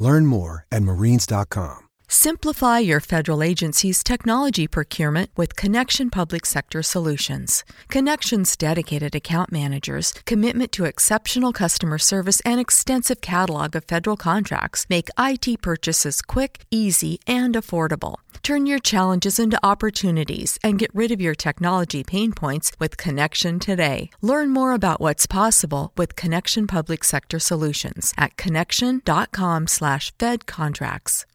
[0.00, 1.86] Learn more at marines.com.
[2.08, 7.62] Simplify your federal agency's technology procurement with Connection Public Sector Solutions.
[7.86, 14.86] Connection's dedicated account managers, commitment to exceptional customer service, and extensive catalog of federal contracts
[14.90, 18.16] make IT purchases quick, easy, and affordable.
[18.42, 23.58] Turn your challenges into opportunities and get rid of your technology pain points with Connection
[23.58, 24.08] today.
[24.20, 31.24] Learn more about what's possible with Connection Public Sector Solutions at connection.com/fedcontracts.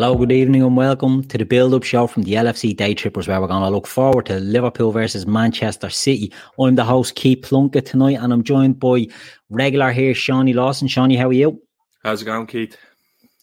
[0.00, 3.26] Hello, good evening, and welcome to the build up show from the LFC Day Trippers,
[3.26, 6.32] where we're going to look forward to Liverpool versus Manchester City.
[6.56, 9.08] I'm the host, Keith Plunkett, tonight, and I'm joined by
[9.50, 10.86] regular here, Shawnee Lawson.
[10.86, 11.60] Shawnee, how are you?
[12.04, 12.76] How's it going, Keith?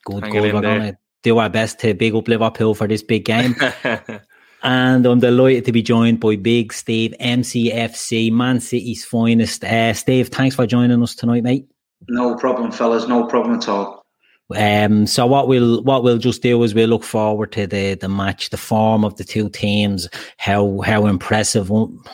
[0.06, 0.53] Good, Hanging good.
[0.53, 3.53] We're going to do our best to big up Liverpool for this big game.
[4.63, 9.62] and I'm delighted to be joined by Big Steve, MCFC, Man City's finest.
[9.66, 11.68] Uh, Steve, thanks for joining us tonight, mate.
[12.08, 13.09] No problem, fellas.
[13.09, 14.04] No problem at all.
[14.53, 18.07] Um, so what we'll what we'll just do is we'll look forward to the the
[18.07, 20.07] match, the form of the two teams,
[20.38, 21.69] how how impressive,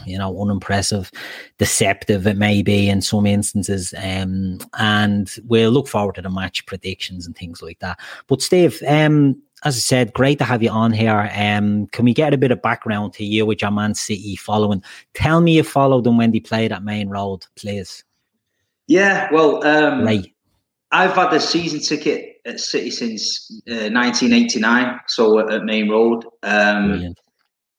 [0.06, 1.12] you know, unimpressive,
[1.58, 6.66] deceptive it may be in some instances, um, and we'll look forward to the match
[6.66, 8.00] predictions and things like that.
[8.28, 11.30] But Steve, um, as I said, great to have you on here.
[11.36, 14.82] Um, can we get a bit of background to you with your Man City following?
[15.14, 18.06] Tell me you followed them when they played at Maine Road, please.
[18.88, 20.31] Yeah, well, um, right
[20.92, 26.26] I've had a season ticket at City since uh, 1989, so at, Maine Road.
[26.44, 27.16] Um,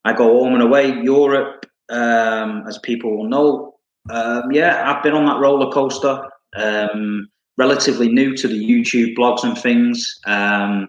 [0.04, 3.74] I go home and away, Europe, um, as people will know.
[4.10, 6.28] Um, yeah, I've been on that roller coaster.
[6.56, 7.28] Um,
[7.58, 10.88] relatively new to the YouTube blogs and things, um,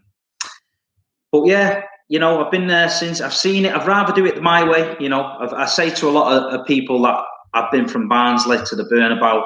[1.32, 3.22] but yeah, you know, I've been there since.
[3.22, 3.76] I've seen it.
[3.76, 4.96] I'd rather do it my way.
[5.00, 7.20] You know, I've, i say to a lot of, of people that
[7.54, 9.44] I've been from Barnsley to the Bernabéu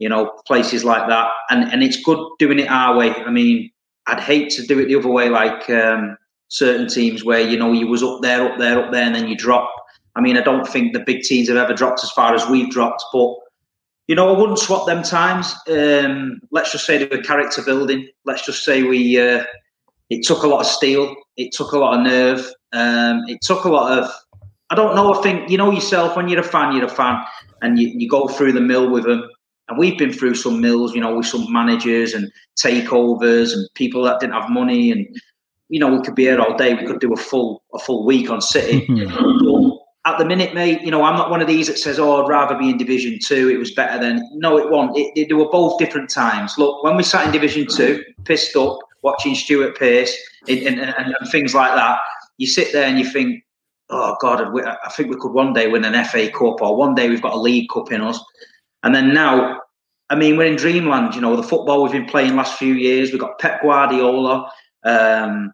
[0.00, 1.30] you know, places like that.
[1.50, 3.14] And and it's good doing it our way.
[3.14, 3.70] I mean,
[4.08, 6.16] I'd hate to do it the other way, like um,
[6.48, 9.28] certain teams where you know you was up there, up there, up there, and then
[9.28, 9.70] you drop.
[10.16, 12.70] I mean, I don't think the big teams have ever dropped as far as we've
[12.70, 13.36] dropped, but
[14.08, 15.54] you know, I wouldn't swap them times.
[15.68, 18.08] Um, let's just say they were character building.
[18.24, 19.20] Let's just say we.
[19.20, 19.44] Uh,
[20.08, 21.14] it took a lot of steel.
[21.36, 22.52] It took a lot of nerve.
[22.72, 24.10] Um, it took a lot of.
[24.70, 25.14] I don't know.
[25.14, 26.74] I think you know yourself when you're a fan.
[26.74, 27.22] You're a fan,
[27.62, 29.28] and you, you go through the mill with them.
[29.70, 34.02] And we've been through some mills, you know, with some managers and takeovers and people
[34.02, 34.90] that didn't have money.
[34.90, 35.06] And,
[35.68, 36.74] you know, we could be here all day.
[36.74, 38.86] We could do a full a full week on City.
[40.06, 42.28] at the minute, mate, you know, I'm not one of these that says, "Oh, I'd
[42.28, 43.48] rather be in Division Two.
[43.48, 44.96] It was better than." No, it won't.
[44.96, 46.56] It, it, they were both different times.
[46.56, 50.16] Look, when we sat in Division Two, pissed up, watching Stuart Pearce
[50.48, 51.98] and, and, and, and things like that,
[52.38, 53.44] you sit there and you think,
[53.90, 57.10] "Oh God, I think we could one day win an FA Cup, or one day
[57.10, 58.18] we've got a League Cup in us."
[58.82, 59.60] And then now,
[60.08, 61.14] I mean, we're in dreamland.
[61.14, 63.10] You know, the football we've been playing last few years.
[63.10, 64.50] We've got Pep Guardiola.
[64.84, 65.52] Um,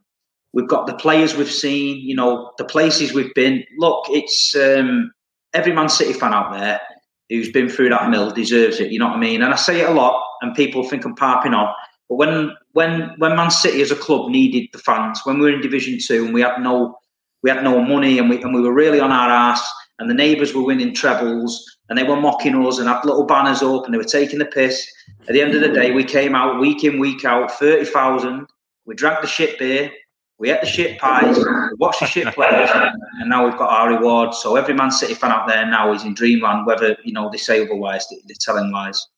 [0.52, 1.98] we've got the players we've seen.
[1.98, 3.64] You know, the places we've been.
[3.78, 5.12] Look, it's um,
[5.52, 6.80] every Man City fan out there
[7.28, 8.92] who's been through that mill deserves it.
[8.92, 9.42] You know what I mean?
[9.42, 11.72] And I say it a lot, and people think I'm piping on.
[12.08, 15.56] But when when when Man City as a club needed the fans, when we were
[15.56, 16.98] in Division Two and we had no
[17.42, 19.68] we had no money and we and we were really on our ass,
[19.98, 23.62] and the neighbours were winning trebles and they were mocking us and had little banners
[23.62, 24.86] up and they were taking the piss.
[25.28, 28.46] At the end of the day, we came out week in, week out, 30,000.
[28.86, 29.92] We drank the shit beer.
[30.38, 31.44] We ate the shit pies, we
[31.78, 34.34] watched the shit players, and now we've got our reward.
[34.34, 37.38] So every Man City fan out there now is in dreamland, whether you know they
[37.38, 39.08] say otherwise, they're telling lies.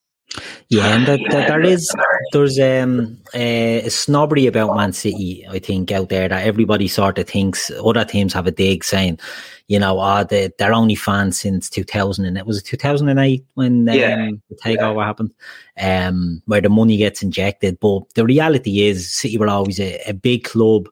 [0.69, 1.91] Yeah, and there, there is
[2.33, 7.27] there's um, a snobbery about Man City, I think, out there that everybody sort of
[7.27, 9.19] thinks other teams have a dig saying,
[9.69, 14.27] you know, oh, they, they're only fans since 2000 and it was 2008 when yeah.
[14.29, 15.07] um, the takeover yeah.
[15.07, 15.35] happened,
[15.81, 17.81] um, where the money gets injected.
[17.81, 20.89] But the reality is, City were always a, a big club,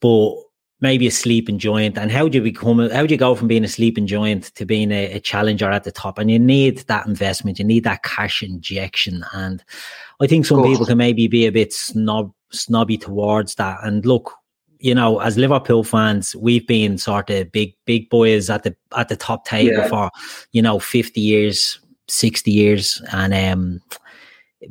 [0.00, 0.34] but
[0.80, 1.96] maybe a sleeping giant.
[1.96, 4.66] And how do you become, how do you go from being a sleeping giant to
[4.66, 6.18] being a, a, challenger at the top?
[6.18, 9.24] And you need that investment, you need that cash injection.
[9.32, 9.64] And
[10.20, 13.78] I think some people can maybe be a bit snob, snobby towards that.
[13.82, 14.32] And look,
[14.78, 19.08] you know, as Liverpool fans, we've been sort of big, big boys at the at
[19.08, 19.88] the top table yeah.
[19.88, 20.10] for,
[20.52, 23.80] you know, fifty years, sixty years, and um,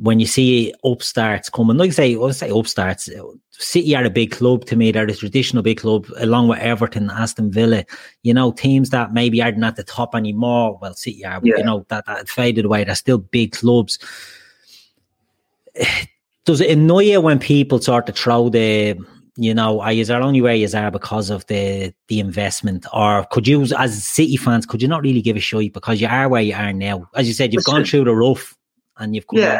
[0.00, 3.08] when you see upstarts coming, like I say, I say upstarts,
[3.50, 4.92] City are a big club to me.
[4.92, 7.84] They're a traditional big club, along with Everton, Aston Villa.
[8.22, 10.78] You know, teams that maybe aren't at the top anymore.
[10.80, 11.56] Well, City are, yeah.
[11.56, 12.84] you know, that, that faded away.
[12.84, 13.98] They're still big clubs.
[16.44, 18.96] Does it annoy you when people sort of throw the,
[19.36, 23.26] you know, are you are only where you are because of the the investment, or
[23.32, 26.28] could you, as City fans, could you not really give a shit because you are
[26.28, 27.08] where you are now?
[27.16, 28.56] As you said, you've gone through the rough
[28.98, 29.58] and you've come yeah,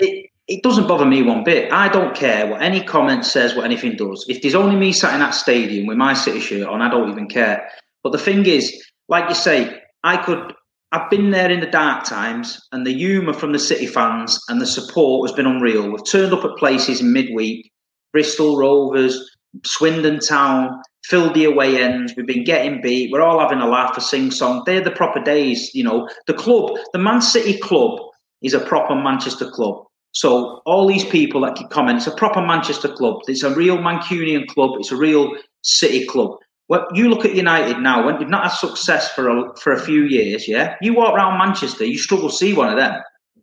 [0.00, 1.72] it, it doesn't bother me one bit.
[1.72, 4.26] I don't care what any comment says, what anything does.
[4.28, 7.10] If there's only me sat in that stadium with my City shirt on, I don't
[7.10, 7.68] even care.
[8.02, 8.74] But the thing is,
[9.08, 10.52] like you say, I could.
[10.92, 14.60] I've been there in the dark times, and the humour from the City fans and
[14.60, 15.88] the support has been unreal.
[15.88, 17.70] We've turned up at places in midweek,
[18.12, 19.16] Bristol Rovers,
[19.64, 22.12] Swindon Town, filled the away ends.
[22.16, 23.12] We've been getting beat.
[23.12, 24.64] We're all having a laugh, a sing song.
[24.66, 26.08] They're the proper days, you know.
[26.26, 28.00] The club, the Man City club,
[28.42, 29.84] is a proper Manchester club.
[30.12, 33.20] So all these people that keep comment, it's a proper Manchester club.
[33.28, 34.72] It's a real Mancunian club.
[34.78, 36.36] It's a real City club.
[36.68, 38.06] Well, you look at United now.
[38.06, 41.36] When you've not had success for a, for a few years, yeah, you walk around
[41.36, 43.02] Manchester, you struggle to see one of them.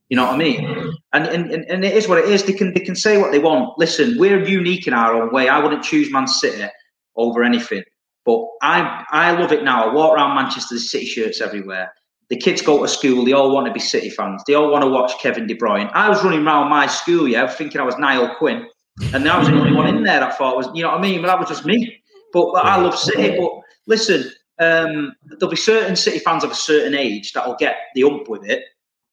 [0.09, 0.93] You know what I mean?
[1.11, 2.43] And, and and it is what it is.
[2.43, 3.77] They can they can say what they want.
[3.77, 5.49] Listen, we're unique in our own way.
[5.49, 6.65] I wouldn't choose Man City
[7.17, 7.83] over anything.
[8.25, 9.89] But I I love it now.
[9.89, 11.91] I walk around Manchester, City shirts everywhere.
[12.29, 14.43] The kids go to school, they all want to be City fans.
[14.45, 15.89] They all want to watch Kevin De Bruyne.
[15.93, 18.67] I was running around my school, yeah, thinking I was Niall Quinn.
[19.13, 21.01] And I was the only one in there I thought was, you know what I
[21.01, 21.21] mean?
[21.21, 22.01] But that was just me.
[22.33, 23.37] But, but I love City.
[23.37, 23.51] But
[23.85, 28.27] listen, um, there'll be certain City fans of a certain age that'll get the ump
[28.27, 28.63] with it.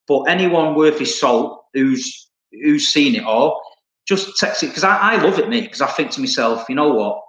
[0.07, 3.61] But anyone worth his salt who's who's seen it all,
[4.07, 5.63] just text it because I, I love it, mate.
[5.63, 7.21] Because I think to myself, you know what?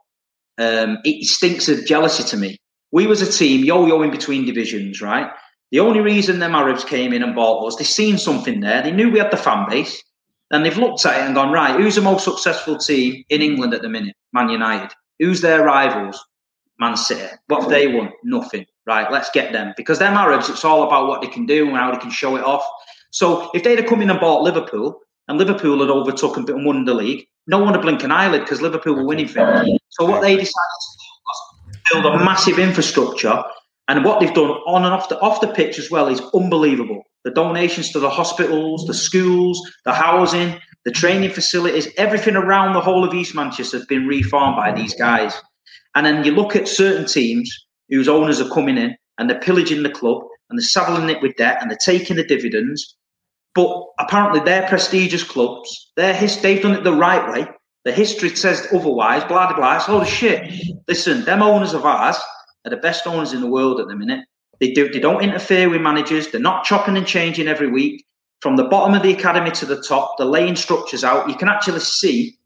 [0.58, 2.56] Um, it stinks of jealousy to me.
[2.92, 5.30] We was a team yo-yoing between divisions, right?
[5.72, 8.82] The only reason them Arabs came in and bought us, they seen something there.
[8.82, 10.02] They knew we had the fan base,
[10.50, 13.74] and they've looked at it and gone, right, who's the most successful team in England
[13.74, 14.14] at the minute?
[14.32, 14.94] Man United.
[15.18, 16.22] Who's their rivals?
[16.78, 17.34] Man City.
[17.48, 18.12] What have they won?
[18.22, 18.66] Nothing.
[18.86, 19.74] Right, let's get them.
[19.76, 22.36] Because them Arabs, it's all about what they can do and how they can show
[22.36, 22.64] it off.
[23.10, 26.84] So if they'd have come in and bought Liverpool, and Liverpool had overtook and won
[26.84, 29.80] the league, no one would blink an eyelid because Liverpool were winning things.
[29.88, 33.42] So what they decided to do was build a massive infrastructure
[33.88, 37.02] and what they've done on and off the off the pitch as well is unbelievable.
[37.24, 42.80] The donations to the hospitals, the schools, the housing, the training facilities, everything around the
[42.80, 45.34] whole of East Manchester has been reformed by these guys.
[45.94, 47.50] And then you look at certain teams
[47.88, 51.36] whose owners are coming in and they're pillaging the club and they're saddling it with
[51.36, 52.96] debt and they're taking the dividends.
[53.54, 55.90] But apparently they're prestigious clubs.
[55.96, 57.48] They're his, they've done it the right way.
[57.84, 59.76] The history says otherwise, blah, blah, blah.
[59.76, 60.52] It's the shit.
[60.86, 62.16] Listen, them owners of ours,
[62.66, 64.26] are the best owners in the world at the minute.
[64.60, 66.28] They do they don't interfere with managers.
[66.28, 68.04] They're not chopping and changing every week.
[68.40, 71.28] From the bottom of the academy to the top, they're laying structures out.
[71.28, 72.36] You can actually see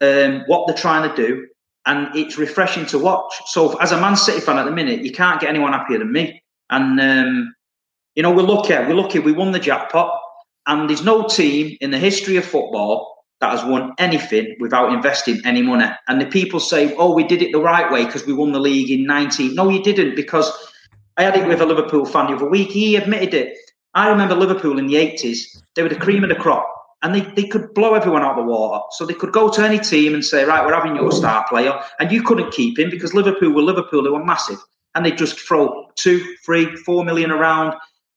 [0.00, 1.46] um, what they're trying to do,
[1.86, 3.32] and it's refreshing to watch.
[3.46, 6.12] So, as a Man City fan at the minute, you can't get anyone happier than
[6.12, 6.42] me.
[6.70, 7.54] And um,
[8.14, 8.74] you know, we're lucky.
[8.74, 9.18] We're lucky.
[9.18, 10.18] We won the jackpot,
[10.66, 15.40] and there's no team in the history of football that has won anything without investing
[15.44, 15.86] any money.
[16.08, 18.60] And the people say, oh, we did it the right way because we won the
[18.60, 19.54] league in 19.
[19.54, 20.50] No, you didn't because
[21.16, 22.70] I had it with a Liverpool fan the other week.
[22.70, 23.56] He admitted it.
[23.94, 26.68] I remember Liverpool in the 80s, they were the cream of the crop
[27.04, 28.82] and they, they could blow everyone out of the water.
[28.92, 31.78] So they could go to any team and say, right, we're having your star player.
[32.00, 34.58] And you couldn't keep him because Liverpool were Liverpool, they were massive.
[34.94, 37.74] And they'd just throw two, three, four million around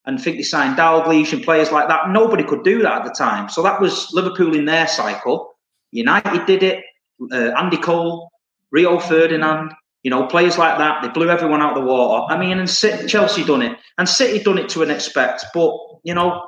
[0.07, 2.09] and think they signed Dalglish and players like that.
[2.09, 3.49] Nobody could do that at the time.
[3.49, 5.53] So that was Liverpool in their cycle.
[5.91, 6.83] United did it.
[7.31, 8.29] Uh, Andy Cole,
[8.71, 9.73] Rio Ferdinand,
[10.03, 11.01] you know, players like that.
[11.01, 12.33] They blew everyone out of the water.
[12.33, 15.45] I mean, and Chelsea done it, and City done it to an expect.
[15.53, 15.73] But
[16.03, 16.41] you know,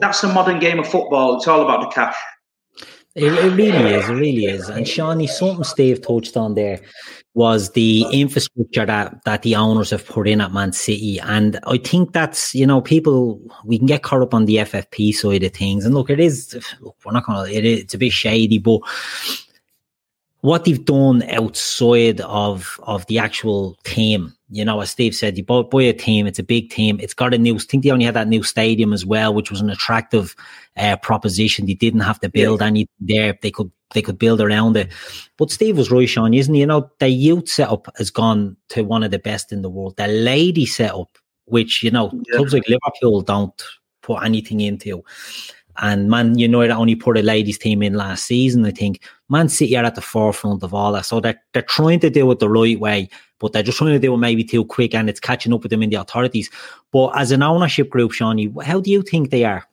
[0.00, 1.36] that's the modern game of football.
[1.36, 2.16] It's all about the cash.
[3.14, 4.08] It, it, really is.
[4.08, 4.68] It really is.
[4.70, 6.80] And Shawnee, something Steve touched on there
[7.34, 11.76] was the infrastructure that that the owners have put in at Man City, and I
[11.76, 15.52] think that's you know people we can get caught up on the FFP side of
[15.52, 18.80] things, and look, it is look, we're not gonna it's a bit shady, but
[20.40, 24.34] what they've done outside of of the actual team.
[24.52, 26.26] You know, as Steve said, you bought buy a team.
[26.26, 27.00] It's a big team.
[27.00, 27.56] It's got a new.
[27.56, 30.36] I think they only had that new stadium as well, which was an attractive
[30.76, 31.64] uh, proposition.
[31.64, 32.66] They didn't have to build yeah.
[32.66, 33.38] anything there.
[33.40, 34.92] They could they could build around it.
[35.38, 36.60] But Steve was right, Sean, isn't he?
[36.60, 39.96] You know, the youth setup has gone to one of the best in the world.
[39.96, 41.16] The lady setup,
[41.46, 42.36] which you know, yeah.
[42.36, 43.62] clubs like Liverpool don't
[44.02, 45.02] put anything into.
[45.78, 48.66] And Man you know, United only put a ladies team in last season.
[48.66, 51.06] I think Man City are at the forefront of all that.
[51.06, 53.08] So they're, they're trying to do it the right way,
[53.42, 55.70] but they're just trying to do it maybe too quick and it's catching up with
[55.70, 56.48] them in the authorities.
[56.92, 59.66] But as an ownership group, Shawnee, how do you think they are?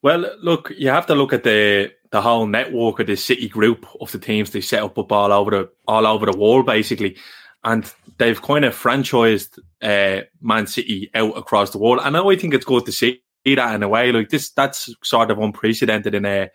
[0.00, 3.86] Well, look, you have to look at the the whole network of the city group
[4.00, 7.16] of the teams they set up, up all over the all over the world, basically
[7.64, 12.00] and they've kind of franchised uh, Man City out across the world.
[12.02, 14.12] And I always think it's good to see that in a way.
[14.12, 16.48] Like this, that's sort of unprecedented in uh,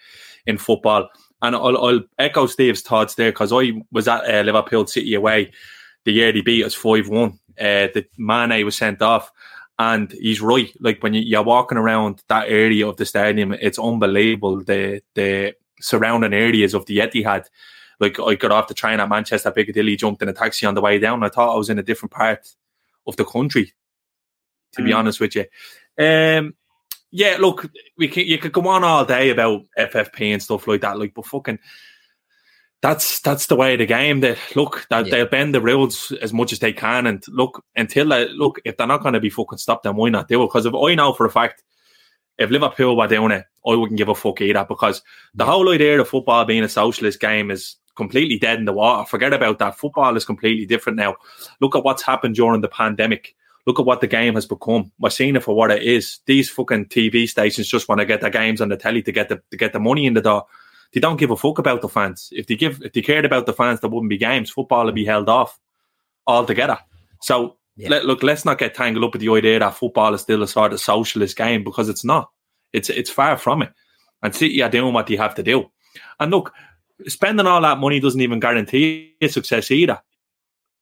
[0.45, 1.09] in football.
[1.41, 5.51] And I'll, I'll echo Steve's thoughts there because I was at uh, Liverpool City away
[6.05, 7.39] the year they beat us five one.
[7.59, 9.31] Uh, the Mane was sent off,
[9.77, 10.71] and he's right.
[10.79, 14.63] Like when you, are walking around that area of the stadium, it's unbelievable.
[14.63, 17.45] The the surrounding areas of the Etihad
[17.99, 20.81] like I got off the train at Manchester Piccadilly, jumped in a taxi on the
[20.81, 21.23] way down.
[21.23, 22.47] I thought I was in a different part
[23.05, 23.73] of the country.
[24.73, 24.85] To mm.
[24.85, 25.45] be honest with you,
[25.97, 26.53] um,
[27.11, 27.37] yeah.
[27.39, 30.97] Look, we can you could go on all day about FFP and stuff like that.
[30.97, 31.59] Like, but fucking,
[32.81, 34.21] that's that's the way of the game.
[34.21, 35.11] That look, that yeah.
[35.11, 38.77] they'll bend the rules as much as they can, and look until they, look if
[38.77, 40.47] they're not going to be fucking stopped, then why not do it?
[40.47, 41.63] Because if I know for a fact
[42.39, 45.03] if Liverpool were doing it, I wouldn't give a fuck either because
[45.35, 49.05] the whole idea of football being a socialist game is completely dead in the water.
[49.05, 49.77] Forget about that.
[49.77, 51.17] Football is completely different now.
[51.59, 53.35] Look at what's happened during the pandemic.
[53.69, 54.91] Look at what the game has become.
[54.97, 56.21] We're seeing it for what it is.
[56.25, 59.29] These fucking TV stations just want to get their games on the telly to get
[59.29, 60.47] the to get the money in the door.
[60.91, 62.29] They don't give a fuck about the fans.
[62.31, 64.49] If they give if they cared about the fans, there wouldn't be games.
[64.49, 65.59] Football would be held off
[66.25, 66.79] altogether.
[67.21, 67.89] So yeah.
[67.89, 70.47] let, look, let's not get tangled up with the idea that football is still a
[70.47, 72.31] sort of socialist game because it's not.
[72.73, 73.71] It's it's far from it.
[74.23, 75.69] And City are doing what they have to do.
[76.19, 76.53] And look,
[77.05, 80.01] spending all that money doesn't even guarantee success either.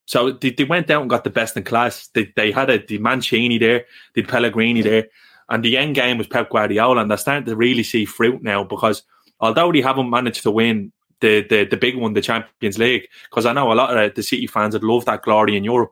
[0.07, 2.07] So they, they went out and got the best in class.
[2.13, 3.85] They, they had a the Mancini there,
[4.15, 5.07] the Pellegrini there,
[5.49, 7.01] and the end game was Pep Guardiola.
[7.01, 9.03] And they're starting to really see fruit now because
[9.39, 13.45] although they haven't managed to win the the, the big one, the Champions League, because
[13.45, 15.91] I know a lot of the City fans would love that glory in Europe.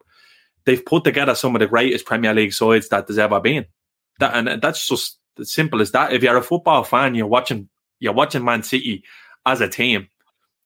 [0.65, 3.65] They've put together some of the greatest Premier League sides that there's ever been.
[4.19, 6.13] That and that's just as simple as that.
[6.13, 7.67] If you're a football fan, you're watching
[7.99, 9.03] you're watching Man City
[9.45, 10.07] as a team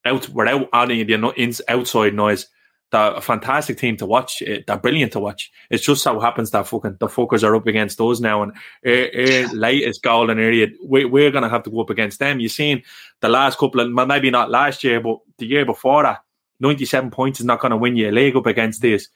[0.05, 2.47] out without any of the outside noise.
[2.91, 4.41] A fantastic team to watch.
[4.41, 5.51] Eh, they're brilliant to watch.
[5.69, 8.53] It's just so happens that fucking the fuckers are up against us now, and
[8.85, 12.39] our, our latest golden area, we, we're going to have to go up against them.
[12.39, 12.81] You've seen
[13.19, 16.23] the last couple of, maybe not last year, but the year before that,
[16.59, 19.07] 97 points is not going to win you a leg up against this.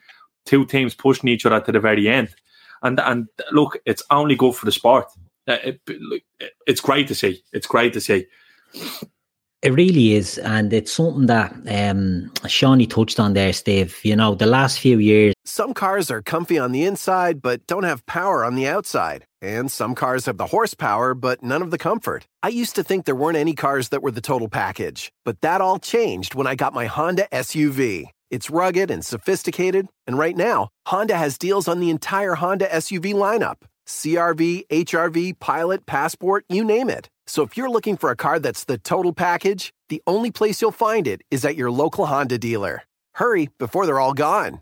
[0.46, 2.34] Two teams pushing each other to the very end.
[2.84, 5.06] And and look, it's only good for the sport.
[5.48, 6.24] Uh, it, it,
[6.68, 7.44] it's great to see.
[7.51, 8.27] It's great to see.
[9.63, 13.98] It really is, and it's something that um, Shawnee touched on there, Steve.
[14.03, 15.34] You know, the last few years.
[15.46, 19.25] Some cars are comfy on the inside, but don't have power on the outside.
[19.41, 22.27] And some cars have the horsepower, but none of the comfort.
[22.41, 25.62] I used to think there weren't any cars that were the total package, but that
[25.62, 28.08] all changed when I got my Honda SUV.
[28.29, 33.13] It's rugged and sophisticated, and right now, Honda has deals on the entire Honda SUV
[33.13, 37.10] lineup CRV, HRV, Pilot, Passport, you name it.
[37.25, 40.72] So if you're looking for a car that's the total package, the only place you'll
[40.72, 42.84] find it is at your local Honda dealer.
[43.13, 44.62] Hurry before they're all gone.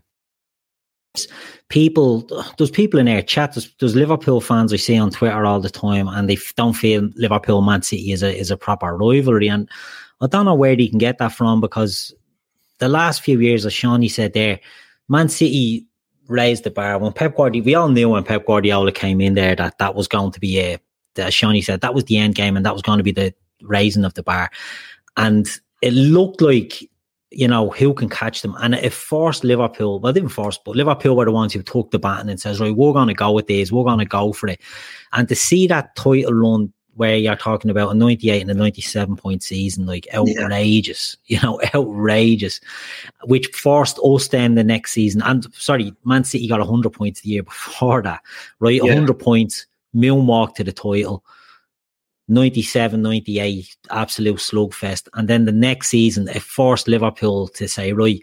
[1.68, 2.26] People,
[2.56, 3.54] there's people in our chat.
[3.54, 7.60] There's, Liverpool fans I see on Twitter all the time, and they don't feel Liverpool
[7.60, 9.48] Man City is a is a proper rivalry.
[9.48, 9.68] And
[10.22, 12.14] I don't know where they can get that from because
[12.78, 14.58] the last few years, as Shawnee said there,
[15.08, 15.86] Man City
[16.28, 17.64] raised the bar when Pep Guardiola.
[17.64, 20.60] We all knew when Pep Guardiola came in there that that was going to be
[20.60, 20.78] a
[21.16, 23.34] as Shawnee said, that was the end game and that was going to be the
[23.62, 24.50] raising of the bar.
[25.16, 25.48] And
[25.80, 26.88] it looked like,
[27.30, 28.54] you know, who can catch them.
[28.60, 31.98] And it forced Liverpool, well, didn't force, but Liverpool were the ones who took the
[31.98, 34.48] baton and says, right, we're going to go with this, we're going to go for
[34.48, 34.60] it.
[35.12, 39.16] And to see that title run where you're talking about a 98 and a 97
[39.16, 41.38] point season, like outrageous, yeah.
[41.38, 42.60] you know, outrageous,
[43.24, 45.22] which forced us then the next season.
[45.22, 48.20] And sorry, Man City got 100 points the year before that,
[48.60, 48.76] right?
[48.76, 48.94] Yeah.
[48.94, 51.24] 100 points moonwalk to the title.
[52.28, 55.08] 97, 98, absolute slugfest.
[55.14, 58.22] And then the next season, it forced Liverpool to say, right,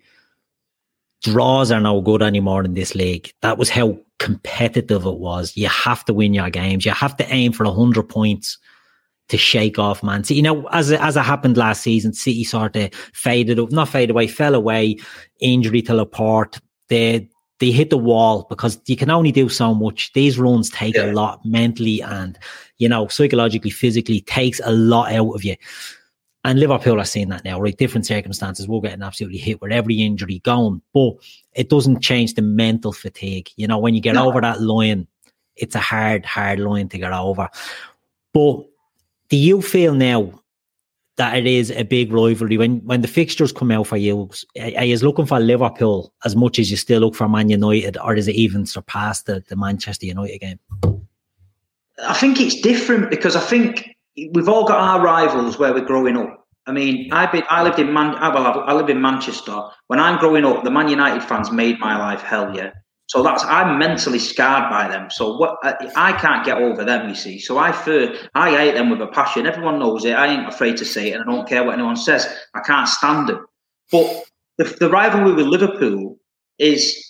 [1.23, 3.31] draws are no good anymore in this league.
[3.41, 5.55] That was how competitive it was.
[5.55, 6.85] You have to win your games.
[6.85, 8.57] You have to aim for 100 points
[9.29, 10.37] to shake off Man City.
[10.37, 14.11] You know, as as it happened last season, City sort of faded, up, not faded
[14.11, 14.97] away, fell away,
[15.39, 16.59] injury to Laporte.
[16.87, 17.29] They,
[17.59, 20.11] they hit the wall because you can only do so much.
[20.13, 21.11] These runs take yeah.
[21.11, 22.37] a lot mentally and,
[22.77, 25.55] you know, psychologically, physically takes a lot out of you.
[26.45, 27.77] And Liverpool are seeing that now, right?
[27.77, 28.67] Different circumstances.
[28.67, 31.15] We're getting absolutely hit with every injury going, but
[31.53, 33.49] it doesn't change the mental fatigue.
[33.57, 34.27] You know, when you get no.
[34.27, 35.05] over that line,
[35.57, 37.49] it's a hard, hard line to get over.
[38.33, 38.65] But
[39.27, 40.38] do you feel now
[41.19, 44.29] that it is a big rivalry when when the fixtures come out for you?
[44.57, 48.15] Are you looking for Liverpool as much as you still look for Man United, or
[48.15, 50.59] does it even surpass the, the Manchester United game?
[52.07, 53.97] I think it's different because I think
[54.31, 56.47] we've all got our rivals where we're growing up.
[56.65, 59.61] I mean, I've been, I lived in Man, ah, well, I live in Manchester.
[59.87, 62.71] When I'm growing up, the Man United fans made my life hell, yeah.
[63.09, 65.09] So that's I'm mentally scarred by them.
[65.09, 65.57] So what
[65.95, 67.39] I can't get over them, you see.
[67.39, 69.47] So I fear, I hate them with a passion.
[69.47, 70.13] Everyone knows it.
[70.13, 72.31] I ain't afraid to say it, and I don't care what anyone says.
[72.53, 73.47] I can't stand them.
[73.91, 74.25] But
[74.59, 76.19] the, the rivalry with Liverpool
[76.59, 77.03] is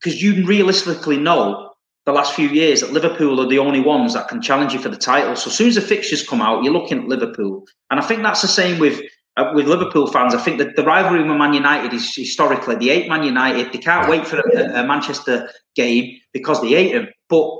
[0.00, 1.72] because you realistically know
[2.06, 4.88] the last few years that Liverpool are the only ones that can challenge you for
[4.88, 5.34] the title.
[5.34, 8.22] So as soon as the fixtures come out, you're looking at Liverpool, and I think
[8.22, 9.00] that's the same with
[9.36, 12.86] uh, with Liverpool fans, I think that the rivalry with Man United is historically they
[12.86, 13.72] hate Man United.
[13.72, 17.08] They can't wait for a, a Manchester game because they hate them.
[17.28, 17.50] But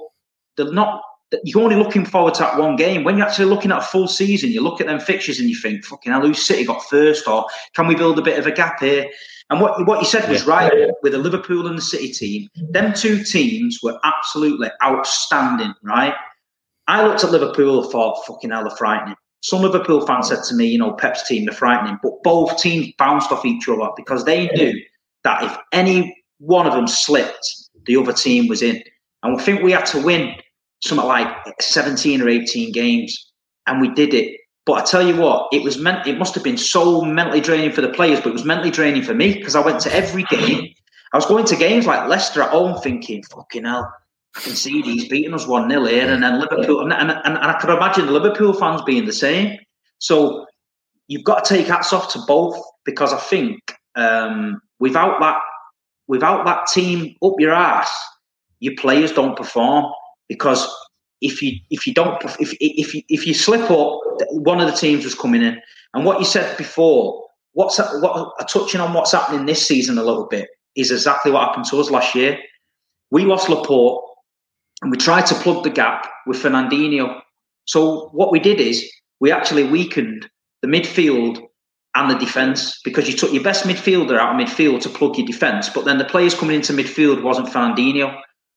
[0.56, 1.02] they're not.
[1.42, 3.02] You're only looking forward to that one game.
[3.02, 5.56] When you're actually looking at a full season, you look at them fixtures and you
[5.56, 7.26] think, "Fucking hell, who's City got first?
[7.26, 9.10] Or can we build a bit of a gap here?"
[9.50, 10.54] And what what you said was yeah.
[10.54, 12.48] right with the Liverpool and the City team.
[12.70, 15.74] Them two teams were absolutely outstanding.
[15.82, 16.14] Right.
[16.86, 20.64] I looked at Liverpool thought, "Fucking hell, they're frightening." Some Liverpool fans said to me,
[20.64, 21.98] you know, Pep's team, they're frightening.
[22.02, 24.80] But both teams bounced off each other because they knew
[25.22, 27.46] that if any one of them slipped,
[27.84, 28.82] the other team was in.
[29.22, 30.34] And I think we had to win
[30.82, 31.28] something like
[31.60, 33.32] 17 or 18 games.
[33.66, 34.34] And we did it.
[34.64, 37.72] But I tell you what, it was meant it must have been so mentally draining
[37.72, 40.22] for the players, but it was mentally draining for me because I went to every
[40.22, 40.72] game.
[41.12, 43.92] I was going to games like Leicester at home thinking, fucking hell,
[44.36, 47.38] I can see he's beating us 1 0 here, and then Liverpool, and, and, and,
[47.38, 49.58] I could imagine the Liverpool fans being the same.
[49.98, 50.46] So
[51.06, 53.60] you've got to take hats off to both because I think
[53.94, 55.38] um, without that
[56.06, 57.90] without that team up your ass,
[58.60, 59.90] your players don't perform
[60.28, 60.68] because
[61.20, 64.76] if you if you don't if if you, if you slip up, one of the
[64.76, 65.60] teams was coming in.
[65.94, 70.26] And what you said before, what's what touching on what's happening this season a little
[70.26, 72.38] bit is exactly what happened to us last year.
[73.10, 74.02] We lost Laporte
[74.84, 77.22] and we tried to plug the gap with Fernandinho.
[77.64, 78.86] So what we did is
[79.18, 80.28] we actually weakened
[80.60, 81.40] the midfield
[81.94, 85.26] and the defence because you took your best midfielder out of midfield to plug your
[85.26, 88.14] defence, but then the players coming into midfield wasn't Fernandinho.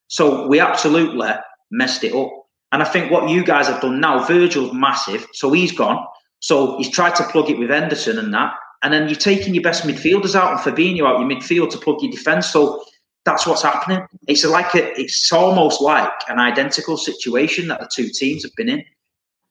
[0.10, 1.30] So we absolutely
[1.72, 2.30] messed it up.
[2.74, 6.06] And I think what you guys have done now, Virgil's massive, so he's gone.
[6.40, 8.54] So he's tried to plug it with Henderson and that.
[8.84, 12.02] And then you're taking your best midfielders out and Fabinho out your midfield to plug
[12.02, 12.48] your defence.
[12.48, 12.84] So
[13.28, 14.08] that's what's happening.
[14.28, 18.70] It's like a, it's almost like an identical situation that the two teams have been
[18.70, 18.86] in,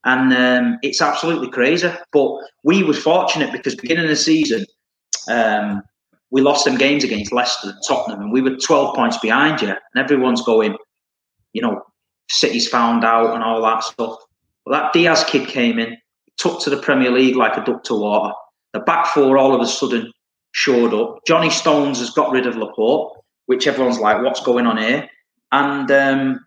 [0.04, 1.92] and um, it's absolutely crazy.
[2.10, 2.30] But
[2.64, 4.64] we were fortunate because beginning of the season,
[5.28, 5.82] um,
[6.30, 9.68] we lost some games against Leicester and Tottenham, and we were twelve points behind you,
[9.68, 10.74] and everyone's going,
[11.52, 11.82] you know,
[12.30, 14.16] City's found out and all that stuff.
[14.64, 15.98] Well, that Dias kid came in,
[16.38, 18.32] took to the Premier League like a duck to water.
[18.72, 20.10] The back four all of a sudden
[20.52, 21.18] showed up.
[21.26, 25.08] Johnny Stones has got rid of Laporte which everyone's like, what's going on here?
[25.52, 26.46] And um,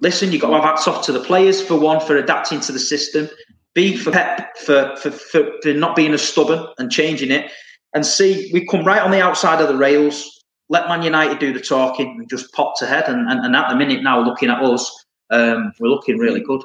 [0.00, 2.72] listen, you've got to have hats off to the players for one for adapting to
[2.72, 3.28] the system.
[3.74, 7.50] B for Pep for, for, for, for not being as stubborn and changing it.
[7.94, 11.52] And C, we come right on the outside of the rails, let Man United do
[11.52, 13.08] the talking and just popped ahead.
[13.08, 14.90] And, and, and at the minute now, looking at us,
[15.30, 16.62] um, we're looking really good.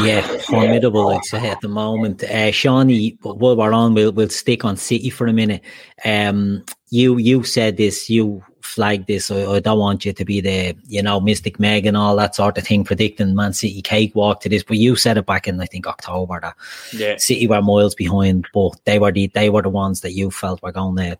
[0.00, 2.22] Yeah, formidable, I'd say at the moment.
[2.22, 5.62] Uh, Shawnee, while we're on, we'll, we'll stick on City for a minute.
[6.04, 9.30] Um, you you said this, you flagged this.
[9.30, 12.34] I, I don't want you to be the you know Mystic Meg and all that
[12.34, 14.62] sort of thing, predicting Man City cakewalk to this.
[14.62, 16.56] But you said it back in I think October that
[16.92, 17.16] yeah.
[17.16, 20.62] City were miles behind, but they were the they were the ones that you felt
[20.62, 21.18] were going to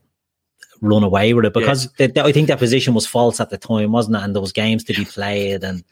[0.82, 2.08] run away with it because yeah.
[2.16, 4.22] I think that position was false at the time, wasn't it?
[4.22, 5.82] And there was games to be played and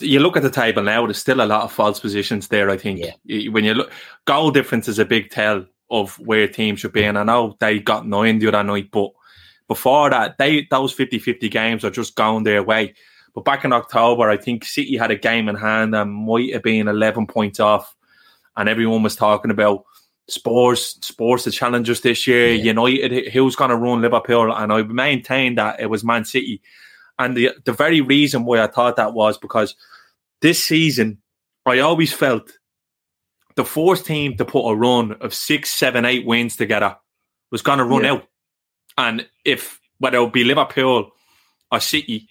[0.00, 2.70] you look at the table now, there's still a lot of false positions there.
[2.70, 3.48] I think yeah.
[3.50, 3.92] when you look,
[4.24, 7.04] goal difference is a big tell of where teams should be.
[7.04, 9.10] And I know they got nine the other night, but
[9.68, 12.94] before that, they those 50 50 games are just going their way.
[13.34, 16.62] But back in October, I think City had a game in hand and might have
[16.62, 17.94] been 11 points off.
[18.56, 19.84] And everyone was talking about
[20.28, 22.64] Spurs, Spurs, the challengers this year, yeah.
[22.64, 24.52] United, who's going to run Liverpool.
[24.52, 26.60] And I maintained that it was Man City.
[27.18, 29.74] And the, the very reason why I thought that was because
[30.40, 31.18] this season,
[31.66, 32.52] I always felt
[33.56, 36.96] the fourth team to put a run of six, seven, eight wins together
[37.50, 38.12] was going to run yeah.
[38.12, 38.28] out.
[38.96, 41.10] And if whether it would be Liverpool
[41.72, 42.28] or City,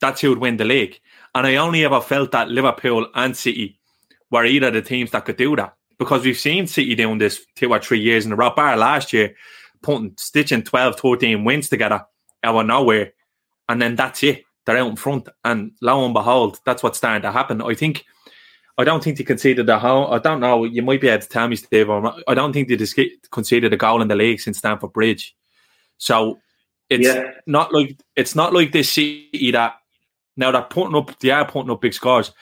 [0.00, 0.98] that's who would win the league.
[1.34, 3.78] And I only ever felt that Liverpool and City
[4.30, 7.70] were either the teams that could do that because we've seen City doing this two
[7.70, 8.50] or three years in a row.
[8.54, 9.34] Bar last year,
[9.82, 12.04] putting stitching 12, 13 wins together
[12.42, 13.12] out of nowhere,
[13.68, 14.44] and then that's it.
[14.64, 17.62] They're out in front, and lo and behold, that's what's starting to happen.
[17.62, 18.04] I think.
[18.78, 20.12] I don't think they conceded a goal.
[20.12, 20.64] I don't know.
[20.64, 21.90] You might be able to tell me, Steve.
[21.90, 25.36] I don't think they conceded a goal in the league since Stamford Bridge.
[25.98, 26.40] So
[26.88, 27.30] it's yeah.
[27.46, 29.74] not like it's not like this City that
[30.36, 32.32] now they're putting up they are putting up big scores.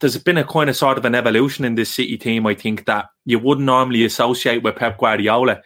[0.00, 2.86] There's been a kind of sort of an evolution in this City team, I think,
[2.86, 5.62] that you wouldn't normally associate with Pep Guardiola.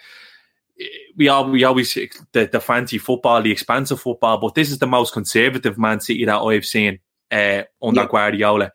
[1.16, 4.86] We all we always the, the fancy football, the expansive football, but this is the
[4.86, 6.98] most conservative Man City that I've seen
[7.30, 8.08] uh, under yeah.
[8.08, 8.72] Guardiola.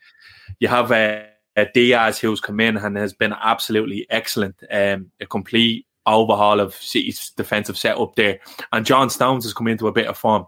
[0.60, 4.56] You have uh, Dias who's come in and has been absolutely excellent.
[4.72, 8.40] Um, a complete overhaul of City's defensive setup there.
[8.72, 10.46] And John Stones has come into a bit of form.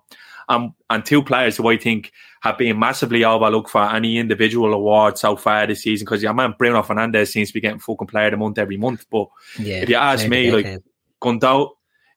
[0.49, 5.17] Um, and two players who I think have been massively overlooked for any individual award
[5.17, 8.25] so far this season because your man Bruno Fernandes seems to be getting fucking player
[8.25, 9.05] of the month every month.
[9.09, 9.27] But
[9.57, 10.83] yeah, if you ask me, like
[11.21, 11.69] Gundog,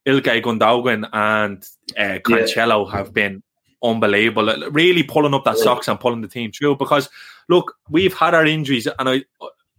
[0.06, 1.66] Ilkay Gundogan and
[1.96, 2.96] uh, Cancelo yeah.
[2.96, 3.42] have been
[3.82, 6.76] unbelievable, really pulling up that socks and pulling the team through.
[6.76, 7.08] Because
[7.48, 9.24] look, we've had our injuries, and I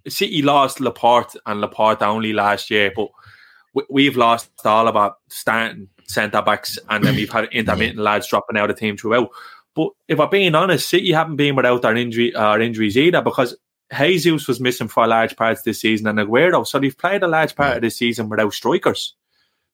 [0.08, 3.10] City lost Laporte and Laporte only last year, but
[3.90, 8.70] we've lost all about starting centre backs, and then we've had intermittent lads dropping out
[8.70, 9.30] of the team throughout.
[9.76, 13.56] But if I'm being honest, City haven't been without their injury our injuries either because
[13.98, 17.56] Jesus was missing for large parts this season and Aguero, so they've played a large
[17.56, 19.14] part of this season without strikers.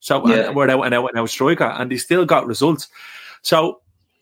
[0.04, 0.50] So yeah.
[0.50, 2.90] without an out and out striker, and they still got results.
[3.42, 3.80] So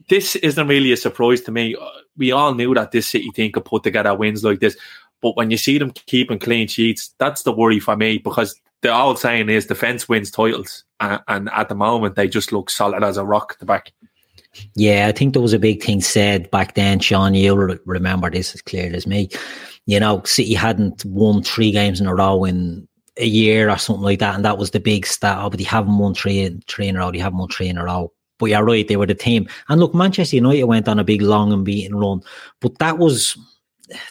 [0.09, 1.75] this isn't really a surprise to me.
[2.15, 4.77] We all knew that this City team could put together wins like this,
[5.23, 8.93] but when you see them keeping clean sheets, that's the worry for me because the
[8.93, 13.03] old saying is defense wins titles, and, and, at the moment they just look solid
[13.03, 13.91] as a rock at the back.
[14.75, 17.33] Yeah, I think there was a big thing said back then, Sean.
[17.33, 19.29] You'll remember this as clear as me.
[19.87, 22.87] You know, City hadn't won three games in a row in
[23.17, 25.37] a year or something like that, and that was the big stat.
[25.39, 27.11] Oh, but they haven't won three, in a row.
[27.11, 28.11] They haven't won three in a row.
[28.39, 29.47] But you're right, they were the team.
[29.69, 32.21] And look, Manchester United went on a big long and beaten run,
[32.59, 33.37] but that was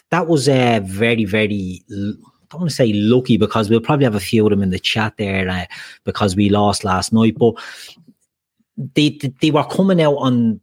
[0.09, 2.13] that was a very, very I
[2.51, 4.79] don't want to say lucky because we'll probably have a few of them in the
[4.79, 5.65] chat there uh,
[6.03, 7.55] because we lost last night, but
[8.95, 10.61] they they were coming out on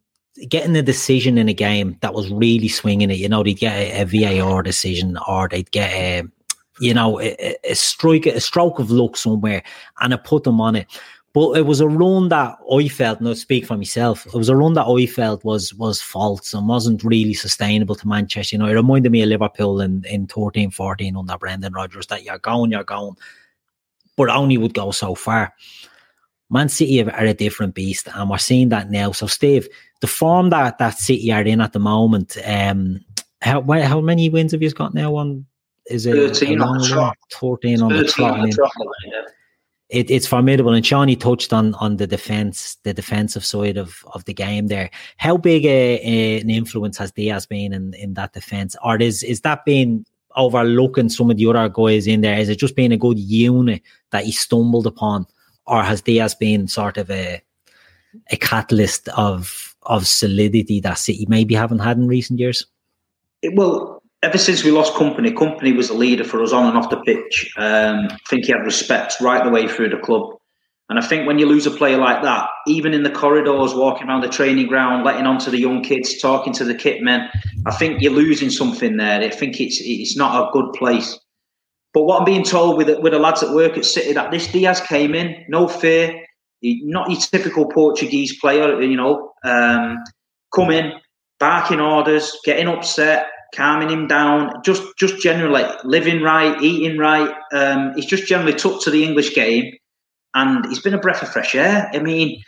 [0.49, 3.19] getting a decision in a game that was really swinging it.
[3.19, 6.23] You know, they'd get a, a VAR decision or they'd get a
[6.81, 9.63] you know a, a strike a stroke of luck somewhere
[10.01, 10.87] and I put them on it.
[11.35, 14.57] But it was a run that I felt, I speak for myself, it was a
[14.57, 18.57] run that I felt was was false and wasn't really sustainable to Manchester.
[18.57, 22.25] You know, it reminded me of Liverpool in, in 13 14 under Brendan Rodgers that
[22.25, 23.15] you're going, you're going,
[24.17, 25.53] but only would go so far.
[26.51, 29.13] Man City are a different beast, and we're seeing that now.
[29.13, 29.69] So, Steve,
[30.01, 33.05] the form that that City are in at the moment, um,
[33.43, 35.15] how how many wins have you got now?
[35.17, 35.45] On
[35.91, 37.17] is it 13 on the trot?
[37.39, 38.41] 14 on the trot.
[38.41, 38.73] On the trot
[39.89, 40.73] it, it's formidable.
[40.73, 44.91] And Shawnee touched on on the defense, the defensive side of, of the game there.
[45.17, 49.23] How big a, a, an influence has Dias been in, in that defense, or is
[49.23, 50.05] is that been
[50.37, 52.39] overlooking some of the other guys in there?
[52.39, 55.27] Is it just being a good unit that he stumbled upon,
[55.67, 57.43] or has Dias been sort of a
[58.31, 62.67] a catalyst of of solidity that City maybe haven't had in recent years?
[63.53, 66.91] Well, ever since we lost Kompany, Kompany was a leader for us on and off
[66.91, 67.53] the pitch.
[67.57, 70.35] Um, I think he had respect right the way through the club.
[70.91, 74.09] And I think when you lose a player like that, even in the corridors, walking
[74.09, 77.29] around the training ground, letting on to the young kids, talking to the kit men,
[77.67, 79.21] I think you're losing something there.
[79.21, 81.19] I think it's it's not a good place.
[81.93, 84.31] But what I'm being told with the, with the lads at work at City that
[84.31, 86.25] this Dias came in, no fear,
[86.63, 90.03] not your typical Portuguese player, you know, um,
[90.55, 90.93] come in,
[91.39, 97.35] barking orders, getting upset, calming him down, just just generally living right, eating right.
[97.53, 99.75] Um, he's just generally took to the English game,
[100.35, 101.91] and he's been a breath of fresh air.
[101.93, 102.43] I mean,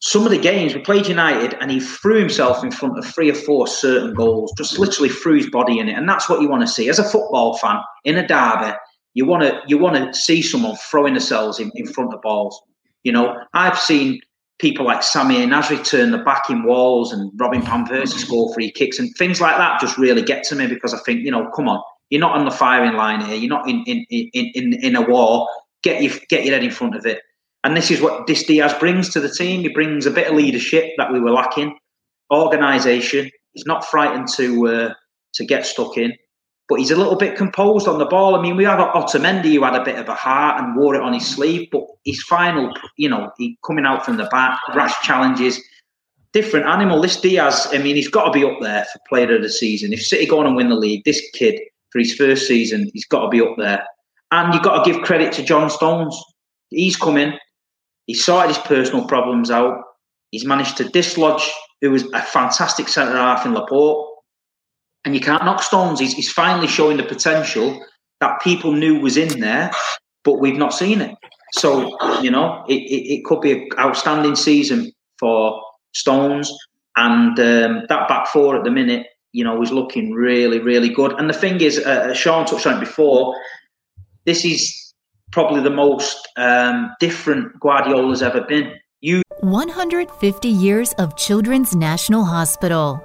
[0.00, 3.30] some of the games we played United, and he threw himself in front of three
[3.30, 6.48] or four certain goals, just literally threw his body in it, and that's what you
[6.48, 8.76] want to see as a football fan in a derby.
[9.14, 12.60] You want to you want to see someone throwing themselves in, in front of balls.
[13.02, 14.20] You know, I've seen
[14.58, 18.52] people like Sammy Samir Nasri turn the back in walls and Robin Van Persie score
[18.54, 21.30] free kicks and things like that just really get to me because I think, you
[21.30, 23.36] know, come on, you're not on the firing line here.
[23.36, 25.48] You're not in in in in, in a war.
[25.82, 27.20] Get your get your head in front of it.
[27.64, 29.62] And this is what this Dias brings to the team.
[29.62, 31.76] He brings a bit of leadership that we were lacking,
[32.32, 33.30] organisation.
[33.52, 34.94] He's not frightened to uh,
[35.34, 36.12] to get stuck in,
[36.68, 38.34] but he's a little bit composed on the ball.
[38.34, 41.02] I mean, we had Otamendi who had a bit of a heart and wore it
[41.02, 44.98] on his sleeve, but his final, you know, he coming out from the back, rash
[45.02, 45.60] challenges,
[46.32, 47.02] different animal.
[47.02, 49.92] This Dias, I mean, he's got to be up there for player of the season.
[49.92, 53.06] If City go on and win the league, this kid for his first season, he's
[53.06, 53.84] got to be up there.
[54.30, 56.18] And you've got to give credit to John Stones.
[56.70, 57.34] He's come in,
[58.06, 59.80] he's sorted his personal problems out.
[60.30, 61.48] He's managed to dislodge
[61.80, 64.13] who was a fantastic centre half in Laporte.
[65.04, 66.00] And you can't knock Stones.
[66.00, 67.84] He's, he's finally showing the potential
[68.20, 69.70] that people knew was in there,
[70.22, 71.14] but we've not seen it.
[71.52, 75.60] So, you know, it, it, it could be an outstanding season for
[75.92, 76.52] Stones.
[76.96, 81.12] And um, that back four at the minute you know, is looking really, really good.
[81.18, 83.34] And the thing is, uh, Sean touched on it before,
[84.26, 84.94] this is
[85.32, 88.72] probably the most um, different Guardiola's ever been.
[89.00, 93.04] You 150 years of Children's National Hospital,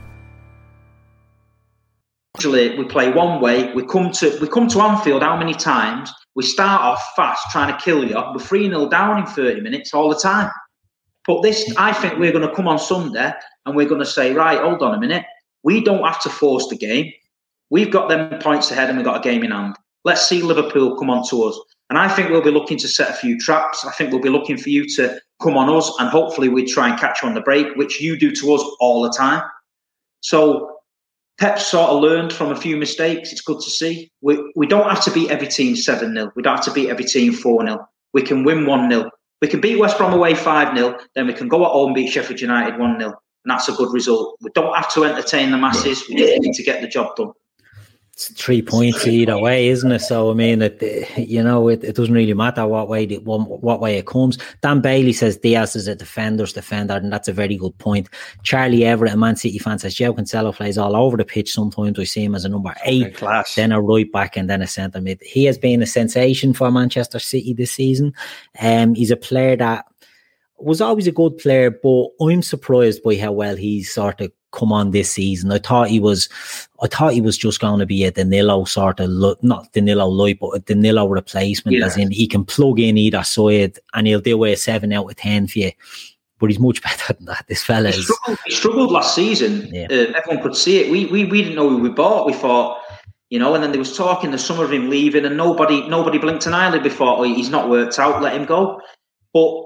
[2.37, 6.11] Usually we play one way, we come to we come to Anfield how many times?
[6.33, 8.15] We start off fast trying to kill you.
[8.15, 10.49] We're 3 0 down in 30 minutes all the time.
[11.27, 13.31] But this, I think we're going to come on Sunday
[13.65, 15.25] and we're going to say, right, hold on a minute.
[15.63, 17.11] We don't have to force the game.
[17.69, 19.75] We've got them points ahead and we've got a game in hand.
[20.03, 21.59] Let's see Liverpool come on to us.
[21.89, 23.85] And I think we'll be looking to set a few traps.
[23.85, 26.89] I think we'll be looking for you to come on us, and hopefully we try
[26.89, 29.43] and catch you on the break, which you do to us all the time.
[30.21, 30.70] So
[31.39, 33.31] Pep sort of learned from a few mistakes.
[33.31, 34.11] It's good to see.
[34.21, 36.31] We, we don't have to beat every team 7 0.
[36.35, 37.87] We don't have to beat every team 4 0.
[38.13, 39.09] We can win 1 0.
[39.41, 40.99] We can beat West Brom away 5 0.
[41.15, 43.09] Then we can go at home and beat Sheffield United 1 0.
[43.09, 43.15] And
[43.45, 44.37] that's a good result.
[44.41, 46.07] We don't have to entertain the masses.
[46.07, 47.33] We just need to get the job done
[48.29, 49.99] three points either way, isn't it?
[49.99, 50.81] So I mean, it,
[51.17, 54.37] you know, it, it doesn't really matter what way it, what way it comes.
[54.61, 58.09] Dan Bailey says Dias is a defender's defender, and that's a very good point.
[58.43, 61.51] Charlie Everett, a Man City fan, says João Cancelo plays all over the pitch.
[61.51, 63.55] Sometimes I see him as a number eight, class.
[63.55, 65.21] then a right back, and then a centre mid.
[65.21, 68.13] He has been a sensation for Manchester City this season.
[68.61, 69.85] Um, he's a player that
[70.57, 74.71] was always a good player, but I'm surprised by how well he's sort of come
[74.71, 75.51] on this season.
[75.51, 76.29] I thought he was,
[76.81, 80.07] I thought he was just going to be a Danilo sort of, look, not Danilo
[80.07, 81.85] light, but a Danilo replacement, yeah.
[81.85, 85.15] as in he can plug in either side and he'll do a seven out of
[85.15, 85.71] 10 for you.
[86.39, 87.45] But he's much better than that.
[87.47, 89.67] This fella he struggled, he struggled last season.
[89.73, 89.87] Yeah.
[89.89, 90.91] Uh, everyone could see it.
[90.91, 92.25] We, we we didn't know who we bought.
[92.25, 92.81] We thought,
[93.29, 96.17] you know, and then there was talking the summer of him leaving, and nobody nobody
[96.17, 97.19] blinked an eyelid before.
[97.19, 98.23] Oh, he's not worked out.
[98.23, 98.81] Let him go.
[99.33, 99.65] But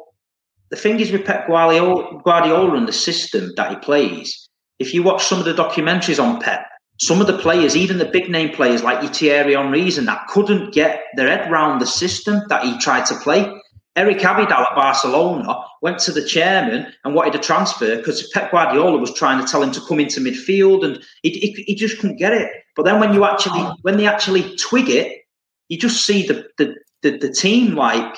[0.70, 4.45] the thing is with Pep Guardiola, Guardiola and the system that he plays,
[4.80, 6.66] if you watch some of the documentaries on Pep,
[7.00, 10.74] some of the players, even the big name players like Thierry Henry's and that, couldn't
[10.74, 13.54] get their head round the system that he tried to play.
[13.98, 18.98] Eric Abidal at Barcelona went to the chairman and wanted a transfer because Pep Guardiola
[18.98, 22.18] was trying to tell him to come into midfield, and he, he, he, just couldn't
[22.18, 22.52] get it.
[22.76, 25.22] But then when you actually when they actually twig it,
[25.70, 28.18] you just see the the, the, the team like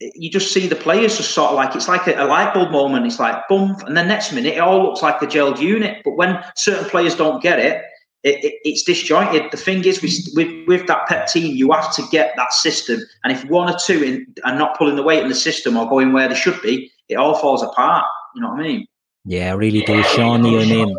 [0.00, 2.70] you just see the players just sort of like it's like a, a light bulb
[2.70, 3.06] moment.
[3.06, 6.02] It's like boom, and then next minute it all looks like a gelled unit.
[6.04, 7.82] But when certain players don't get it,
[8.22, 9.50] it, it, it's disjointed.
[9.52, 13.00] The thing is, with, with that pep team, you have to get that system.
[13.22, 15.88] And if one or two in, are not pulling the weight in the system or
[15.88, 18.04] going where they should be, it all falls apart.
[18.34, 18.86] You know what I mean?
[19.24, 20.44] Yeah, I really do, Sean.
[20.44, 20.94] I mean,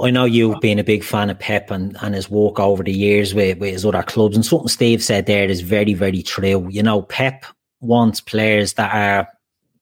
[0.00, 2.92] I know you've been a big fan of Pep and, and his work over the
[2.92, 4.36] years with, with his other clubs.
[4.36, 6.66] And something Steve said there is very, very true.
[6.70, 7.44] You know, Pep
[7.80, 9.28] wants players that are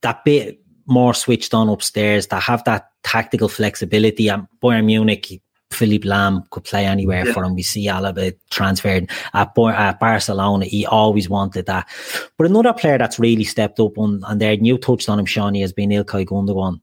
[0.02, 4.28] that bit more switched on upstairs, that have that tactical flexibility.
[4.28, 7.32] And Bayern Munich, Philipp Lahm could play anywhere yeah.
[7.32, 7.54] for him.
[7.54, 10.64] We see Alaba transferred at, at, Barcelona.
[10.64, 11.88] He always wanted that.
[12.38, 15.62] But another player that's really stepped up on, and there, you touched on him, Shawnee,
[15.62, 16.80] has been Ilkay Gundogan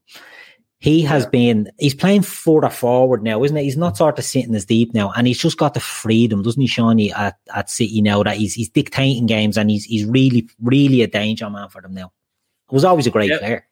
[0.83, 3.63] he has been he's playing further forward now, isn't it?
[3.63, 6.59] He's not sort of sitting as deep now, and he's just got the freedom, doesn't
[6.59, 10.49] he, Shawnee, at, at City now that he's he's dictating games and he's he's really
[10.61, 12.11] really a danger man for them now.
[12.69, 13.37] It was always a great yeah.
[13.37, 13.67] player.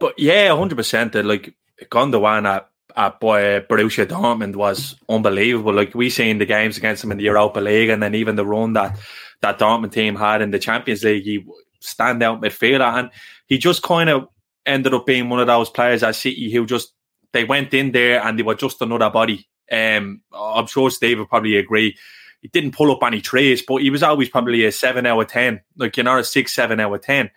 [0.00, 1.14] But yeah, hundred percent.
[1.14, 5.72] Like Gundogan at, at uh, Borussia Dortmund was unbelievable.
[5.72, 8.44] Like we seen the games against him in the Europa League, and then even the
[8.44, 8.98] run that
[9.40, 11.46] that Dortmund team had in the Champions League, he
[11.78, 13.10] stand out midfielder, and
[13.46, 14.26] he just kind of
[14.66, 16.92] ended up being one of those players at City who just
[17.32, 19.48] they went in there and they were just another body.
[19.70, 21.96] Um, I'm sure Steve would probably agree.
[22.40, 25.28] He didn't pull up any trays, but he was always probably a seven out of
[25.28, 27.30] ten, like you know, a six, seven out of ten.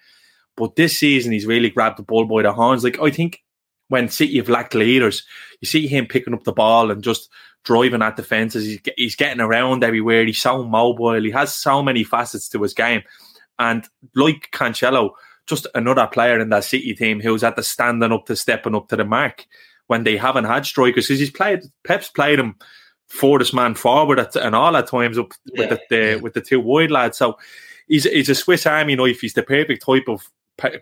[0.55, 2.83] But this season, he's really grabbed the ball by the horns.
[2.83, 3.43] Like I think
[3.87, 5.23] when City have lacked leaders,
[5.61, 7.29] you see him picking up the ball and just
[7.63, 8.65] driving at defenses.
[8.65, 10.25] He's, he's getting around everywhere.
[10.25, 11.21] He's so mobile.
[11.21, 13.01] He has so many facets to his game.
[13.57, 15.11] And like Cancelo,
[15.49, 18.87] just another player in that City team who's at the standing up to stepping up
[18.89, 19.45] to the mark
[19.87, 22.55] when they haven't had strikers because he's played Pep's played him
[23.07, 25.67] for this man forward at, and all at times up yeah.
[25.67, 27.17] with the, the, with the two wide lads.
[27.17, 27.37] So
[27.87, 29.21] he's he's a Swiss Army knife.
[29.21, 30.29] He's the perfect type of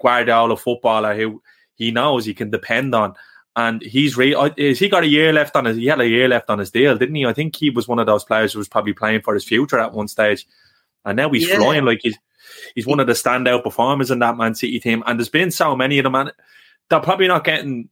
[0.02, 1.42] Guardiola footballer who
[1.76, 3.14] he knows he can depend on.
[3.56, 6.28] And he's uh, is he got a year left on his, he had a year
[6.28, 7.26] left on his deal, didn't he?
[7.26, 9.80] I think he was one of those players who was probably playing for his future
[9.80, 10.46] at one stage.
[11.06, 11.56] And now he's yeah.
[11.56, 12.18] flying like he's,
[12.76, 15.04] he's one of the standout performers in that Man City team.
[15.06, 16.32] And there's been so many of them, and
[16.90, 17.90] they're probably not getting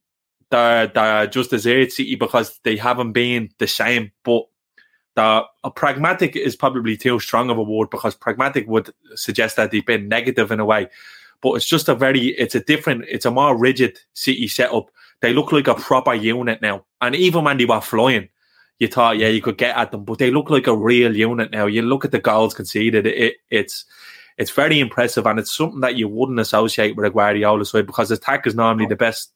[0.49, 4.11] the, the just as City because they haven't been the same.
[4.23, 4.43] But
[5.15, 9.71] the a pragmatic is probably too strong of a word because pragmatic would suggest that
[9.71, 10.87] they've been negative in a way.
[11.41, 14.89] But it's just a very, it's a different, it's a more rigid City setup.
[15.21, 16.85] They look like a proper unit now.
[17.01, 18.29] And even when they were flying,
[18.79, 21.51] you thought, yeah, you could get at them, but they look like a real unit
[21.51, 21.65] now.
[21.65, 23.85] You look at the goals conceded; it, it's
[24.37, 28.11] it's very impressive, and it's something that you wouldn't associate with a Guardiola side because
[28.11, 29.31] attack is normally the best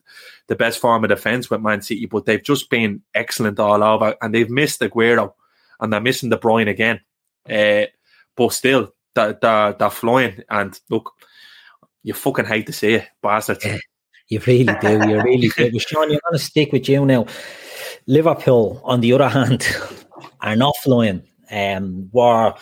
[0.48, 4.16] the best form of defense with Man City, but they've just been excellent all over,
[4.22, 5.34] and they've missed Aguero,
[5.80, 7.00] and they're missing De Bruyne again.
[7.50, 7.86] Uh,
[8.36, 11.14] but still, they're, they're, they're flying, and look,
[12.04, 13.64] you fucking hate to see it, bastards.
[13.64, 13.78] Yeah,
[14.28, 14.92] you really do.
[15.08, 15.80] You really do.
[15.80, 17.26] Sean, I'm going to stick with you now.
[18.08, 19.68] Liverpool, on the other hand,
[20.42, 21.24] are not flying.
[21.52, 22.54] Um, were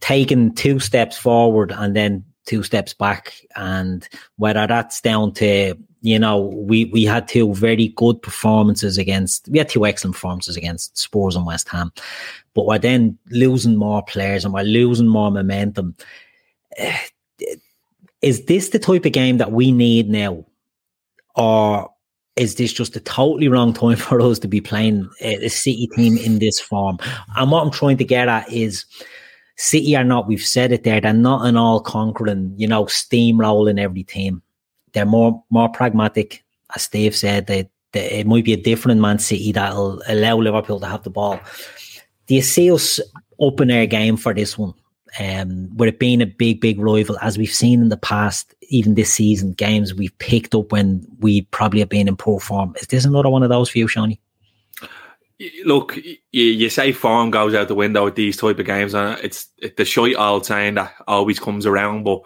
[0.00, 6.18] taking two steps forward and then two steps back, and whether that's down to you
[6.18, 10.96] know we we had two very good performances against we had two excellent performances against
[10.98, 11.92] Spurs and West Ham,
[12.54, 15.96] but we're then losing more players and we're losing more momentum.
[18.22, 20.44] Is this the type of game that we need now,
[21.34, 21.90] or
[22.36, 26.18] is this just a totally wrong time for us to be playing a, City team
[26.18, 26.98] in this form?
[27.36, 28.84] And what I'm trying to get at is
[29.60, 33.78] City are not, we've said it there, they're not an all conquering, you know, steamrolling
[33.78, 34.42] every team.
[34.92, 36.44] They're more more pragmatic,
[36.74, 40.80] as Steve said, they, they, it might be a different Man City that'll allow Liverpool
[40.80, 41.38] to have the ball.
[42.26, 43.00] Do you see us
[43.38, 44.74] open air game for this one?
[45.18, 48.94] um, with it being a big, big rival, as we've seen in the past, even
[48.94, 52.74] this season, games we've picked up when we probably have been in poor form.
[52.80, 54.20] Is this another one of those for you, Shawnee?
[55.64, 59.18] Look, you, you, say form goes out the window with these type of games, and
[59.24, 62.04] it's it, the shite old saying that always comes around.
[62.04, 62.20] But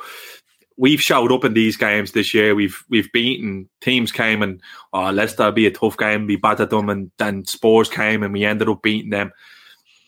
[0.76, 2.54] we've showed up in these games this year.
[2.54, 4.60] We've we've beaten teams came and
[4.92, 8.44] oh Leicester be a tough game, we battered them, and then Spurs came and we
[8.44, 9.32] ended up beating them.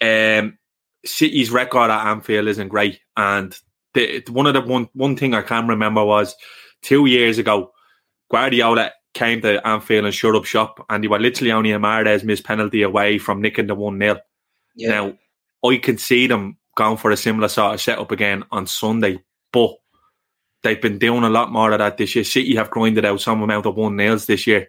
[0.01, 0.59] Um,
[1.05, 3.57] City's record at Anfield isn't great, and
[3.95, 6.35] the, one of the one one thing I can remember was
[6.83, 7.73] two years ago,
[8.31, 12.23] Guardiola came to Anfield and shut up shop, and they were literally only a Mahrez
[12.23, 14.21] missed penalty away from nicking the one 0
[14.77, 14.91] yeah.
[14.91, 15.19] Now
[15.69, 19.71] I can see them going for a similar sort of setup again on Sunday, but
[20.63, 22.25] they've been doing a lot more of that this year.
[22.25, 24.69] City have grinded out some amount of one nils this year.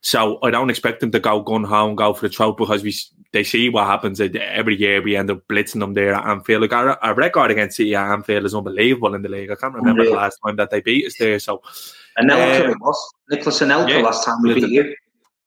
[0.00, 2.82] So I don't expect them to go gun ho and go for the throat because
[2.82, 2.94] we
[3.32, 5.02] they see what happens every year.
[5.02, 6.62] We end up blitzing them there at Anfield.
[6.62, 9.50] Like our, our record against City at Anfield is unbelievable in the league.
[9.50, 10.14] I can't remember Unreal.
[10.14, 11.38] the last time that they beat us there.
[11.38, 11.62] So
[12.20, 14.94] Anelka um, it was Nicolas Anelka yeah, last time we beat you.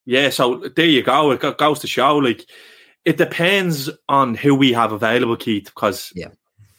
[0.05, 1.31] Yeah, so there you go.
[1.31, 2.45] It goes to show like
[3.05, 5.65] it depends on who we have available, Keith.
[5.65, 6.29] Because yeah.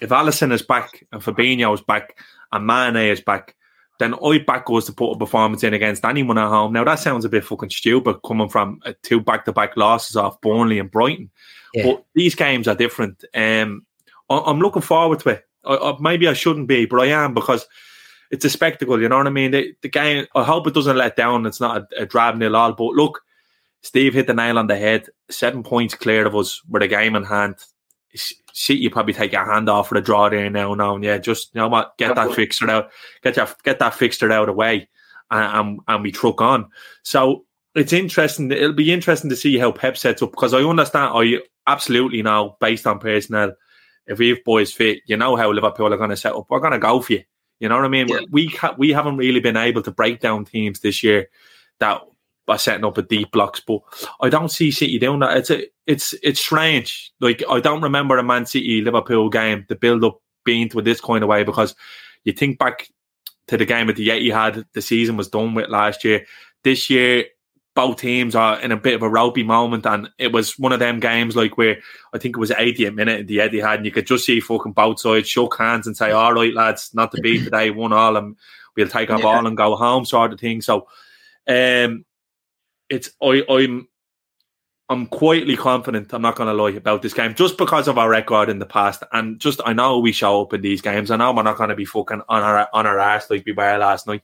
[0.00, 2.18] if Alisson is back and Fabinho is back
[2.52, 3.55] and Mane is back,
[3.98, 6.72] then I back us to put a performance in against anyone at home.
[6.72, 10.16] Now that sounds a bit fucking stupid coming from uh, two back to back losses
[10.16, 11.31] off Burnley and Brighton,
[11.74, 11.85] yeah.
[11.85, 13.24] but these games are different.
[13.35, 13.87] Um,
[14.28, 15.46] I, am looking forward to it.
[15.64, 17.66] I, I, maybe I shouldn't be, but I am because
[18.32, 19.00] it's a spectacle.
[19.00, 19.50] You know what I mean?
[19.50, 20.26] The, the game.
[20.35, 21.46] I hope it doesn't let down.
[21.46, 22.72] It's not a, a drab nil all.
[22.72, 23.20] But look,
[23.83, 25.08] Steve hit the nail on the head.
[25.30, 27.56] Seven points clear of us with a game in hand.
[28.52, 31.16] See, you probably take your hand off for the draw there now, now, and yeah,
[31.16, 32.90] just you know what, get that fixed out,
[33.22, 34.87] get your get that fixed out of the way,
[35.30, 36.68] and, and, and we truck on.
[37.02, 38.50] So it's interesting.
[38.50, 41.12] It'll be interesting to see how Pep sets up because I understand.
[41.14, 43.54] I absolutely know based on personnel,
[44.06, 46.46] if we've boys fit, you know how Liverpool are going to set up.
[46.50, 47.24] We're going to go for you.
[47.63, 48.08] You know what I mean?
[48.08, 48.19] Yeah.
[48.29, 51.29] We ha- we haven't really been able to break down teams this year
[51.79, 52.02] that
[52.44, 53.60] by setting up a deep blocks.
[53.60, 53.83] But
[54.21, 55.37] I don't see City doing that.
[55.37, 57.13] It's a, it's it's strange.
[57.21, 61.00] Like I don't remember a Man City Liverpool game, the build up being to this
[61.00, 61.77] kind of way because
[62.25, 62.88] you think back
[63.46, 66.27] to the game at the Etihad, the season was done with last year.
[66.65, 67.27] This year,
[67.75, 70.79] both teams are in a bit of a ropey moment, and it was one of
[70.79, 71.79] them games like where
[72.12, 74.73] I think it was 80th minute in the Etihad, and you could just see fucking
[74.73, 78.16] both sides shook hands and say, "All right, lads, not to be today, one all,
[78.16, 78.37] and
[78.77, 79.23] we'll take our yeah.
[79.23, 80.60] ball and go home," sort of thing.
[80.60, 80.87] So,
[81.48, 82.04] um,
[82.90, 83.88] it's I, I'm
[84.88, 86.12] I'm quietly confident.
[86.12, 88.66] I'm not going to lie about this game just because of our record in the
[88.66, 91.10] past, and just I know we show up in these games.
[91.10, 93.52] I know we're not going to be fucking on our on our ass like we
[93.52, 94.23] were last night.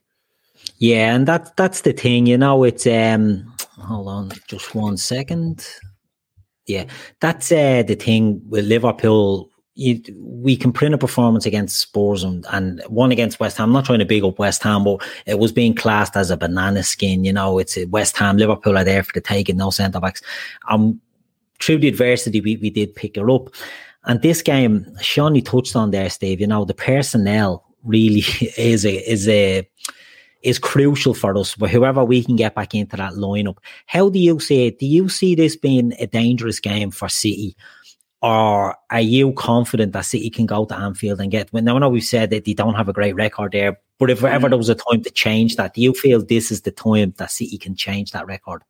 [0.78, 2.64] Yeah, and that's that's the thing, you know.
[2.64, 5.66] It's um, hold on, just one second.
[6.66, 6.84] Yeah,
[7.20, 12.44] that's uh, the thing with Liverpool you, we can print a performance against Spurs and,
[12.50, 13.68] and one against West Ham.
[13.68, 16.36] I'm not trying to big up West Ham, but it was being classed as a
[16.36, 17.24] banana skin.
[17.24, 20.20] You know, it's West Ham, Liverpool are there for the taking, no centre backs.
[20.68, 21.00] Um,
[21.60, 23.54] through the adversity, we, we did pick her up.
[24.04, 26.40] And this game, Shawnee touched on there, Steve.
[26.40, 28.24] You know, the personnel really
[28.58, 29.68] is a is a
[30.42, 31.54] is crucial for us.
[31.54, 34.78] But whoever we can get back into that lineup, how do you see it?
[34.78, 37.56] Do you see this being a dangerous game for City?
[38.20, 41.52] or are you confident that City can go to Anfield and get?
[41.52, 44.24] Now, I know we've said that they don't have a great record there, but if
[44.24, 44.50] ever mm.
[44.50, 47.30] there was a time to change that, do you feel this is the time that
[47.30, 48.62] City can change that record?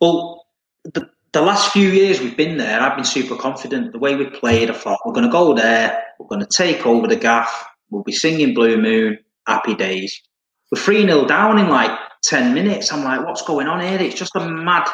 [0.00, 0.46] Well,
[0.84, 3.92] the, the last few years we've been there, I've been super confident.
[3.92, 6.86] The way we played, I thought we're going to go there, we're going to take
[6.86, 10.20] over the gaff, we'll be singing Blue Moon, happy days.
[10.70, 11.90] We're 3 0 down in like
[12.24, 12.92] 10 minutes.
[12.92, 14.00] I'm like, what's going on here?
[14.00, 14.88] It's just a mad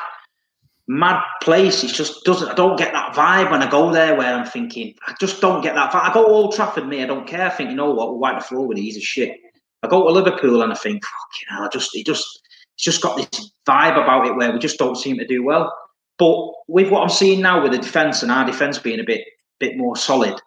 [0.89, 1.85] mad place.
[1.85, 2.49] It just doesn't.
[2.49, 4.17] I don't get that vibe when I go there.
[4.17, 6.11] Where I'm thinking, I just don't get that vibe.
[6.11, 7.03] I go Old Trafford, me.
[7.03, 7.47] I don't care.
[7.47, 9.39] I think you know what, we'll wipe the floor with these of shit.
[9.83, 11.03] I go to Liverpool and I think,
[11.41, 12.41] you know, I just it just
[12.75, 15.73] it's just got this vibe about it where we just don't seem to do well.
[16.19, 19.23] But with what I'm seeing now with the defence and our defence being a bit
[19.59, 20.41] bit more solid,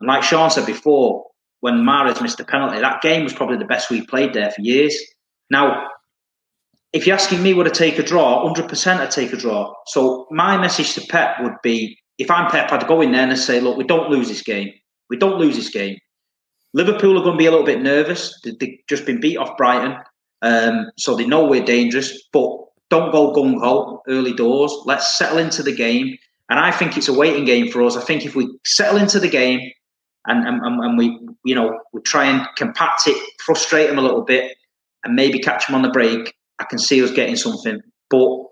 [0.00, 1.26] and like Sean said before,
[1.62, 4.60] when Mahrez missed the penalty, that game was probably the best we played there for
[4.60, 4.96] years.
[5.50, 5.88] Now
[6.92, 9.72] if you're asking me would I take a draw, 100% I'd take a draw.
[9.86, 13.38] So my message to Pep would be, if I'm Pep, I'd go in there and
[13.38, 14.70] say, look, we don't lose this game.
[15.08, 15.96] We don't lose this game.
[16.74, 18.38] Liverpool are going to be a little bit nervous.
[18.44, 19.96] They've just been beat off Brighton.
[20.42, 22.50] Um, so they know we're dangerous, but
[22.90, 24.74] don't go gung ho early doors.
[24.84, 26.16] Let's settle into the game.
[26.50, 27.96] And I think it's a waiting game for us.
[27.96, 29.60] I think if we settle into the game
[30.26, 34.22] and, and, and we, you know, we try and compact it, frustrate them a little
[34.22, 34.56] bit,
[35.04, 37.80] and maybe catch them on the break, I can see us getting something.
[38.10, 38.42] But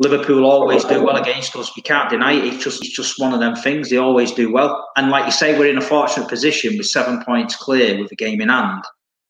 [0.00, 1.76] Liverpool always do well against us.
[1.76, 2.44] You can't deny it.
[2.44, 3.90] It's just it's just one of them things.
[3.90, 4.88] They always do well.
[4.96, 8.16] And like you say, we're in a fortunate position with seven points clear with the
[8.16, 8.84] game in hand.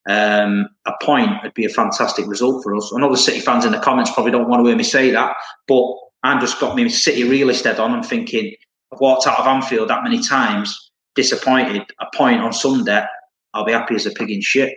[0.09, 2.93] Um, a point would be a fantastic result for us.
[2.95, 5.11] I know the City fans in the comments probably don't want to hear me say
[5.11, 5.35] that,
[5.67, 5.85] but
[6.23, 7.93] I'm just got me City realist head on.
[7.93, 8.55] I'm thinking
[8.93, 10.88] I've walked out of Anfield that many times,
[11.19, 11.83] disappointed.
[11.99, 13.05] A point on Sunday,
[13.53, 14.73] I'll be happy as a pig in shit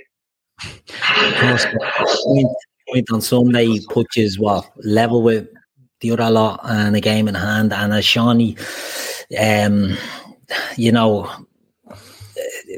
[2.91, 3.81] point on Sunday you
[4.39, 5.47] what level with
[6.01, 7.71] the other lot and a game in hand.
[7.73, 8.57] And as Shawnee,
[9.39, 9.97] um,
[10.77, 11.29] you know,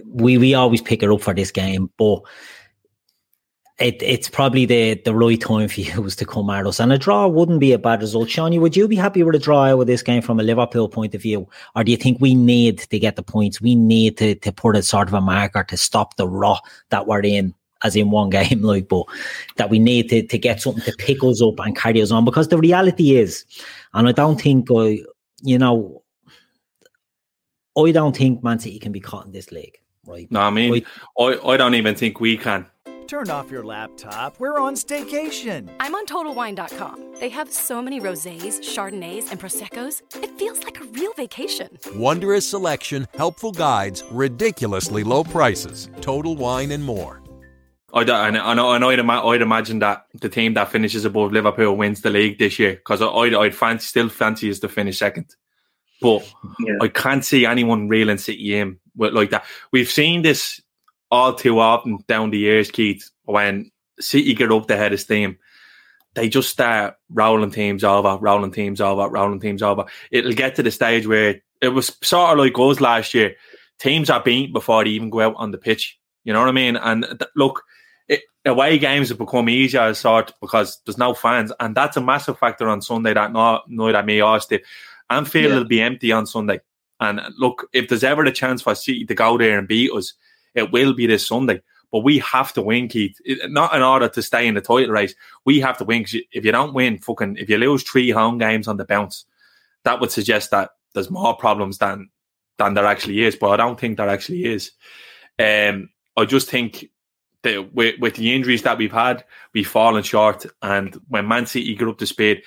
[0.05, 2.21] we we always pick her up for this game, but
[3.79, 6.79] it, it's probably the, the right time for you was to come at us.
[6.79, 8.29] And a draw wouldn't be a bad result.
[8.29, 11.15] Shawnee, would you be happy with a draw with this game from a Liverpool point
[11.15, 11.47] of view?
[11.75, 13.61] Or do you think we need to get the points?
[13.61, 17.07] We need to, to put a sort of a marker to stop the rot that
[17.07, 17.53] we're in
[17.83, 19.05] as in one game, like, but
[19.57, 22.25] that we need to, to get something to pick us up and carry us on.
[22.25, 23.45] Because the reality is,
[23.93, 24.99] and I don't think I,
[25.41, 26.03] you know,
[27.77, 30.31] I don't think Man City can be caught in this league, right?
[30.31, 30.85] No, I mean,
[31.19, 32.67] I, I, I don't even think we can.
[33.07, 34.39] Turn off your laptop.
[34.39, 35.69] We're on staycation.
[35.79, 37.15] I'm on TotalWine.com.
[37.19, 40.01] They have so many rosés, chardonnays, and proseccos.
[40.15, 41.77] It feels like a real vacation.
[41.95, 45.89] Wondrous selection, helpful guides, ridiculously low prices.
[46.01, 47.21] Total Wine and more.
[47.93, 51.77] I'd, I know, I know I'd, I'd, imagine that the team that finishes above Liverpool
[51.77, 55.35] wins the league this year because I'd, I'd fancy, still fancy us to finish second.
[56.01, 56.27] But
[56.59, 56.77] yeah.
[56.81, 59.45] I can't see anyone reeling City in with like that.
[59.71, 60.59] We've seen this
[61.13, 65.37] all too often down the years, Keith, when City get up the head of steam.
[66.15, 69.85] They just start rolling teams over, rolling teams over, rolling teams over.
[70.09, 73.35] It'll get to the stage where it was sort of like us last year.
[73.77, 75.99] Teams are beat before they even go out on the pitch.
[76.23, 76.77] You know what I mean?
[76.77, 77.61] And th- look,
[78.07, 82.01] it, away games have become easier as sort because there's no fans, and that's a
[82.01, 83.13] massive factor on Sunday.
[83.13, 84.61] That not neither me or Steve.
[85.11, 85.57] Anfield yeah.
[85.57, 86.59] will be empty on Sunday,
[86.99, 90.13] and look, if there's ever a chance for City to go there and beat us,
[90.55, 91.61] it will be this Sunday.
[91.91, 93.19] but we have to win, Keith.
[93.23, 95.13] It, not in order to stay in the title race.
[95.45, 96.05] We have to win.
[96.31, 99.25] If you don't win, fucking, if you lose three home games on the bounce,
[99.83, 102.09] that would suggest that there's more problems than
[102.57, 103.35] than there actually is.
[103.35, 104.71] But I don't think there actually is.
[105.37, 106.89] Um, I just think
[107.43, 109.23] that with, with the injuries that we've had,
[109.53, 110.45] we've fallen short.
[110.61, 112.43] And when Man City get up to speed,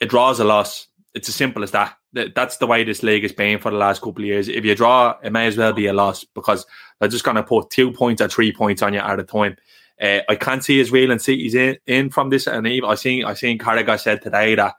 [0.00, 0.88] it draws a loss.
[1.14, 1.96] It's as simple as that.
[2.12, 4.48] That's the way this league has been for the last couple of years.
[4.48, 6.64] If you draw, it may as well be a loss because
[6.98, 9.56] they're just going to put two points or three points on you at a time.
[10.00, 12.46] Uh, I can't see Israel and City's in, in from this.
[12.46, 14.74] And even I think I think Carragher said today that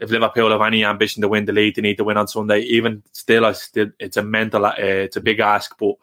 [0.00, 2.60] if Liverpool have any ambition to win the league, they need to win on Sunday.
[2.60, 5.96] Even still, I still it's a mental, uh, it's a big ask, but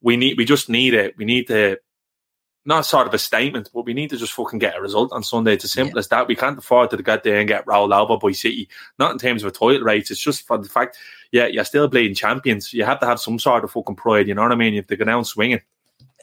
[0.00, 1.16] we need, we just need it.
[1.16, 1.78] We need to
[2.64, 5.22] not sort of a statement, but we need to just fucking get a result on
[5.22, 5.54] Sunday.
[5.54, 6.00] It's as simple yeah.
[6.00, 6.28] as that.
[6.28, 8.68] We can't afford to get there and get rolled over by City.
[8.98, 10.10] Not in terms of a title race.
[10.10, 10.96] It's just for the fact,
[11.32, 12.72] yeah, you're still playing champions.
[12.72, 14.28] You have to have some sort of fucking pride.
[14.28, 14.74] You know what I mean?
[14.74, 15.60] If they go down swinging.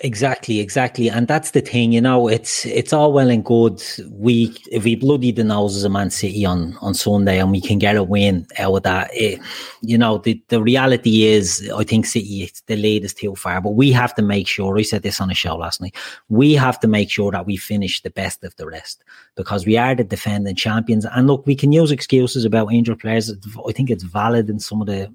[0.01, 1.91] Exactly, exactly, and that's the thing.
[1.91, 3.83] You know, it's it's all well and good.
[4.09, 7.97] We we bloody the noses of Man City on on Sunday and we can get
[7.97, 9.09] a win out of that.
[9.13, 9.41] It,
[9.81, 13.59] you know, the the reality is, I think City it's the lead is too far,
[13.59, 14.77] but we have to make sure.
[14.77, 15.97] I said this on a show last night.
[16.29, 19.03] We have to make sure that we finish the best of the rest
[19.35, 21.03] because we are the defending champions.
[21.03, 23.33] And look, we can use excuses about injured players.
[23.67, 25.13] I think it's valid in some of the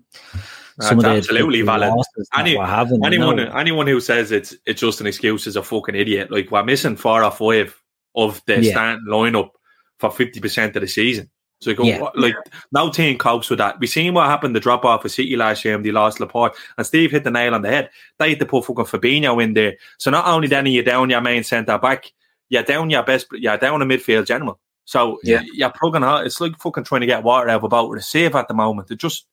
[0.81, 1.93] Uh, some That's absolutely valid.
[2.37, 3.53] Any, having, anyone, know?
[3.53, 6.31] anyone who says it's it's just an excuse is a fucking idiot.
[6.31, 7.81] Like we're missing four or five
[8.15, 8.73] of the yeah.
[8.73, 9.51] starting lineup
[9.99, 11.31] for fifty percent of the season.
[11.61, 12.09] So go, yeah.
[12.15, 12.35] like
[12.73, 13.79] no team copes with that.
[13.81, 16.55] We seen what happened the drop off of City last year and they lost Laporte
[16.77, 17.91] and Steve hit the nail on the head.
[18.19, 19.77] They had to put fucking Fabinho in there.
[19.99, 22.13] So not only then are you down your main centre back,
[22.51, 24.61] you're down your best, you're down a midfield general.
[24.85, 26.27] So yeah, you're plugging out.
[26.27, 28.49] It's like fucking trying to get water out of a boat with a save at
[28.49, 28.91] the moment.
[28.91, 29.27] It just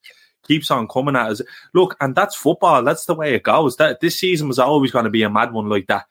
[0.48, 1.42] keeps on coming at us.
[1.74, 2.84] Look, and that's football.
[2.84, 3.78] That's the way it goes.
[3.78, 6.06] That this season was always going to be a mad one like that.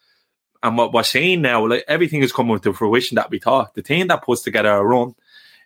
[0.63, 3.75] And what we're seeing now, like everything is coming to fruition that we thought.
[3.75, 5.15] The team that puts together a run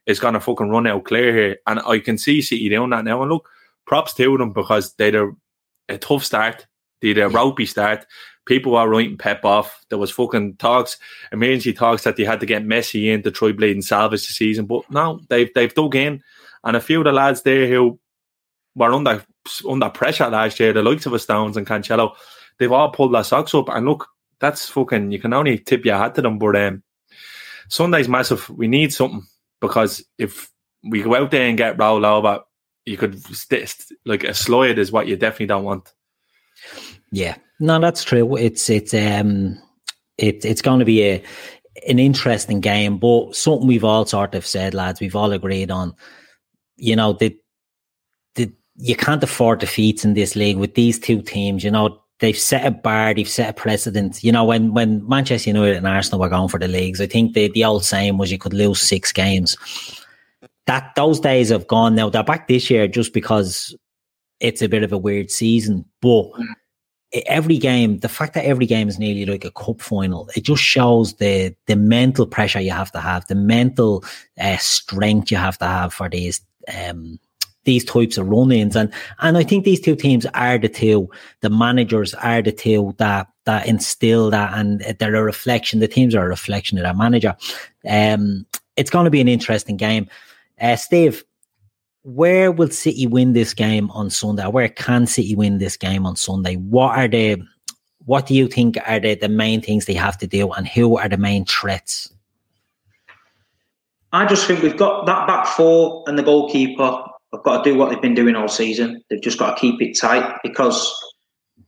[0.06, 3.04] is going to fucking run out clear here, and I can see City doing that
[3.04, 3.22] now.
[3.22, 3.48] And look,
[3.86, 5.30] props to them because they had a,
[5.88, 6.66] a tough start.
[7.00, 8.06] They had a ropey start.
[8.46, 9.84] People were writing Pep off.
[9.88, 10.98] There was fucking talks,
[11.32, 14.66] emergency talks that they had to get Messi in to try bleeding salvage the season.
[14.66, 16.22] But no, they've they've dug in,
[16.62, 17.98] and a few of the lads there who
[18.74, 19.24] were under
[19.68, 22.14] under pressure last year, the likes of a Stones and Cancelo,
[22.58, 23.68] they've all pulled their socks up.
[23.68, 24.08] And look,
[24.40, 26.38] that's fucking, you can only tip your hat to them.
[26.38, 26.82] But um,
[27.68, 28.48] Sunday's massive.
[28.50, 29.26] We need something
[29.60, 30.50] because if
[30.82, 32.40] we go out there and get rolled over,
[32.84, 35.92] you could, st- like, a slide is what you definitely don't want.
[37.12, 38.36] Yeah, no, that's true.
[38.36, 39.60] It's, it's, um,
[40.18, 41.22] it, it's going to be a,
[41.88, 45.94] an interesting game, but something we've all sort of said, lads, we've all agreed on,
[46.76, 47.36] you know, the,
[48.76, 51.62] you can't afford defeats in this league with these two teams.
[51.62, 54.22] You know, they've set a bar, they've set a precedent.
[54.22, 57.34] You know, when when Manchester United and Arsenal were going for the leagues, I think
[57.34, 59.56] the, the old saying was you could lose six games.
[60.66, 62.08] That those days have gone now.
[62.08, 63.76] They're back this year just because
[64.40, 65.84] it's a bit of a weird season.
[66.00, 66.30] But
[67.26, 70.62] every game, the fact that every game is nearly like a cup final, it just
[70.62, 74.04] shows the the mental pressure you have to have, the mental
[74.40, 76.40] uh, strength you have to have for these
[76.74, 77.18] um,
[77.64, 78.76] these types of run-ins.
[78.76, 81.10] And and I think these two teams are the two,
[81.40, 86.14] the managers are the two that that instill that and they're a reflection, the teams
[86.14, 87.36] are a reflection of their manager.
[87.88, 88.46] Um
[88.76, 90.08] it's gonna be an interesting game.
[90.60, 91.24] Uh, Steve,
[92.02, 94.46] where will City win this game on Sunday?
[94.46, 96.54] Where can City win this game on Sunday?
[96.56, 97.42] What are the
[98.06, 100.98] what do you think are the, the main things they have to do and who
[100.98, 102.12] are the main threats?
[104.12, 107.02] I just think we've got that back four and the goalkeeper
[107.36, 109.02] have got to do what they've been doing all season.
[109.08, 110.92] They've just got to keep it tight because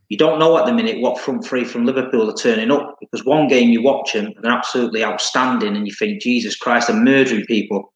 [0.09, 2.97] you don't know at the minute what front three from Liverpool are turning up.
[3.01, 6.97] Because one game you watch them, they're absolutely outstanding, and you think, Jesus Christ, they're
[6.97, 7.93] murdering people.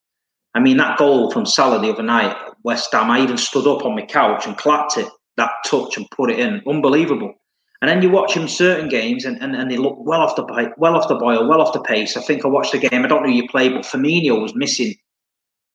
[0.55, 3.85] I mean, that goal from Salah the other night, West Ham, I even stood up
[3.85, 6.61] on my couch and clapped it, that touch, and put it in.
[6.67, 7.35] Unbelievable.
[7.81, 10.75] And then you watch them certain games, and, and, and they look well off the
[10.77, 12.17] well off the boil, well off the pace.
[12.17, 13.05] I think I watched the game.
[13.05, 14.95] I don't know who you played, but Firmino was missing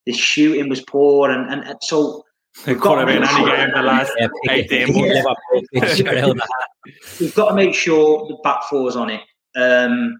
[0.05, 2.23] the shooting was poor, and, and, and so
[2.65, 4.13] it could have been any game the last
[4.49, 6.01] eighteen months.
[7.19, 9.21] We've got to make sure the back four's on it.
[9.55, 10.17] Um,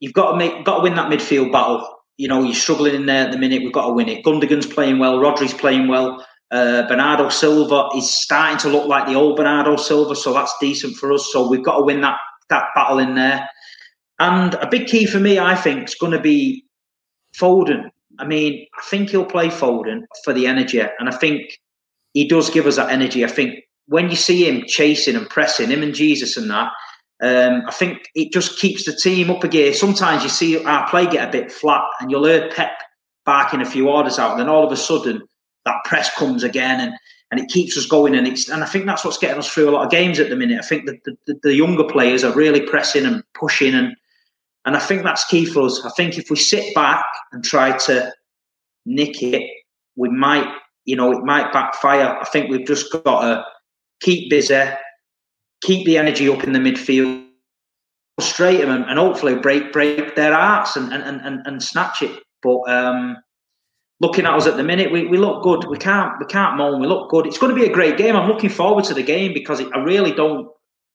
[0.00, 1.86] you've got to make got to win that midfield battle.
[2.16, 3.62] You know, you're struggling in there at the minute.
[3.62, 4.24] We've got to win it.
[4.24, 5.18] Gundogan's playing well.
[5.18, 6.24] Rodri's playing well.
[6.50, 10.94] Uh, Bernardo Silva is starting to look like the old Bernardo Silva, so that's decent
[10.96, 11.30] for us.
[11.32, 12.18] So we've got to win that
[12.48, 13.48] that battle in there.
[14.18, 16.64] And a big key for me, I think, is going to be
[17.36, 17.90] Foden.
[18.18, 21.58] I mean, I think he'll play Foden for the energy, and I think
[22.12, 23.24] he does give us that energy.
[23.24, 26.70] I think when you see him chasing and pressing him and Jesus and that,
[27.22, 29.72] Um, I think it just keeps the team up a gear.
[29.72, 32.72] Sometimes you see our play get a bit flat, and you'll hear Pep
[33.24, 35.22] barking a few orders out, and then all of a sudden
[35.64, 36.92] that press comes again, and
[37.30, 38.14] and it keeps us going.
[38.16, 40.28] And it's and I think that's what's getting us through a lot of games at
[40.28, 40.58] the minute.
[40.58, 43.96] I think that the, the younger players are really pressing and pushing, and
[44.64, 45.84] and I think that's key for us.
[45.84, 48.12] I think if we sit back and try to
[48.86, 49.50] nick it,
[49.96, 50.50] we might,
[50.84, 52.18] you know, it might backfire.
[52.20, 53.44] I think we've just got to
[54.00, 54.62] keep busy,
[55.62, 57.26] keep the energy up in the midfield,
[58.18, 62.22] frustrate them, and, and hopefully break break their hearts and and, and, and snatch it.
[62.42, 63.18] But um,
[64.00, 65.66] looking at us at the minute, we, we look good.
[65.68, 66.80] We can't we can't moan.
[66.80, 67.26] We look good.
[67.26, 68.16] It's going to be a great game.
[68.16, 70.48] I'm looking forward to the game because I really don't.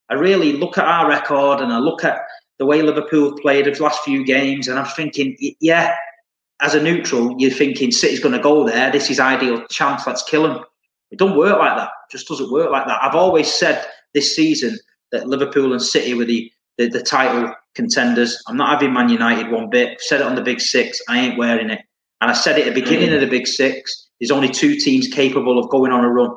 [0.09, 2.19] I really look at our record and I look at
[2.59, 5.95] the way Liverpool have played the last few games, and I'm thinking, yeah,
[6.61, 8.91] as a neutral, you're thinking City's going to go there.
[8.91, 10.05] This is ideal chance.
[10.05, 10.63] Let's kill them.
[11.09, 11.87] It don't work like that.
[11.87, 13.01] It just doesn't work like that.
[13.01, 14.77] I've always said this season
[15.11, 18.41] that Liverpool and City were the, the, the title contenders.
[18.47, 20.01] I'm not having Man United one bit.
[20.01, 21.01] Said it on the Big Six.
[21.07, 21.79] I ain't wearing it.
[22.21, 24.09] And I said it at the beginning of the Big Six.
[24.19, 26.35] There's only two teams capable of going on a run.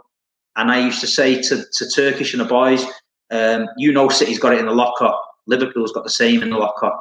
[0.55, 2.85] And I used to say to, to Turkish and the boys,
[3.33, 5.13] um, you know, City's got it in the locker.
[5.47, 6.93] Liverpool's got the same in the locker.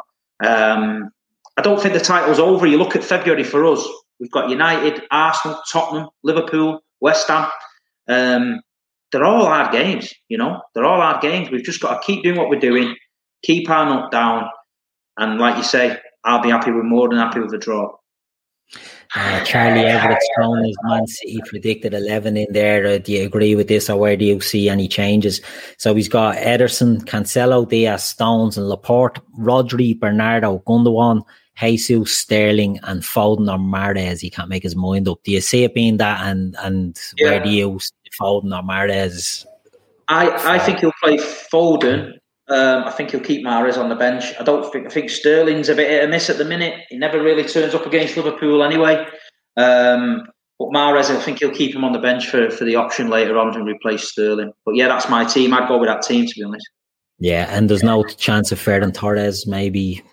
[0.43, 1.11] Um,
[1.57, 2.65] I don't think the title's over.
[2.65, 3.87] You look at February for us.
[4.19, 7.49] We've got United, Arsenal, Tottenham, Liverpool, West Ham.
[8.07, 8.61] Um,
[9.11, 10.61] they're all hard games, you know.
[10.73, 11.49] They're all hard games.
[11.49, 12.95] We've just got to keep doing what we're doing,
[13.43, 14.49] keep our nut down,
[15.17, 17.91] and like you say, I'll be happy with more than happy with the draw.
[19.13, 22.85] Uh, Charlie Everett Stone is Man City He predicted 11 in there.
[22.87, 25.41] Uh, do you agree with this or where do you see any changes?
[25.77, 31.23] So he's got Ederson, Cancelo, Dias, Stones and Laporte, Rodri, Bernardo, Gundogan,
[31.59, 34.21] Jesus, Sterling and Foden or Mahrez.
[34.21, 35.21] He can't make his mind up.
[35.23, 37.31] Do you see it being that and, and yeah.
[37.31, 39.45] where do you see Foden or Mahrez?
[40.07, 42.13] I, I think he'll play Foden
[42.51, 44.33] um, I think he'll keep Mahrez on the bench.
[44.39, 46.81] I don't think I think Sterling's a bit hit miss at the minute.
[46.89, 49.05] He never really turns up against Liverpool anyway.
[49.55, 50.23] Um,
[50.59, 53.37] but Mahrez, I think he'll keep him on the bench for, for the option later
[53.37, 54.51] on to replace Sterling.
[54.65, 55.53] But yeah, that's my team.
[55.53, 56.69] I'd go with that team to be honest.
[57.19, 60.03] Yeah, and there's no chance of Ferran Torres maybe.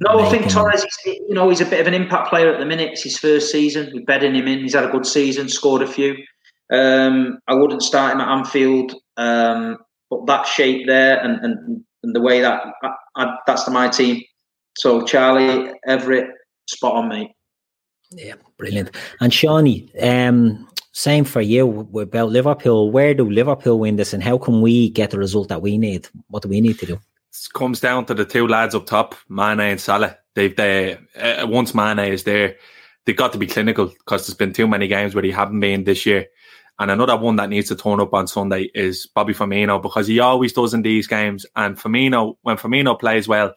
[0.00, 0.84] No, I think Torres.
[1.04, 2.92] You know, he's a bit of an impact player at the minute.
[2.92, 3.90] It's his first season.
[3.92, 4.60] We're bedding him in.
[4.60, 6.16] He's had a good season, scored a few.
[6.72, 8.94] Um, I wouldn't start him at Anfield.
[9.16, 9.78] Um,
[10.14, 13.88] but that shape there and, and, and the way that I, I, that's to my
[13.88, 14.22] team.
[14.76, 16.30] So Charlie Everett,
[16.68, 17.30] spot on, mate.
[18.10, 18.94] Yeah, brilliant.
[19.20, 22.90] And Shawnee, um, same for you about Liverpool.
[22.90, 26.08] Where do Liverpool win this, and how can we get the result that we need?
[26.28, 26.94] What do we need to do?
[26.94, 30.16] It comes down to the two lads up top, Mane and Salah.
[30.34, 32.56] They've they uh, once Mane is there,
[33.04, 35.84] they've got to be clinical because there's been too many games where they haven't been
[35.84, 36.26] this year.
[36.78, 40.18] And another one that needs to turn up on Sunday is Bobby Firmino because he
[40.18, 41.46] always does in these games.
[41.54, 43.54] And Firmino, when Firmino plays well,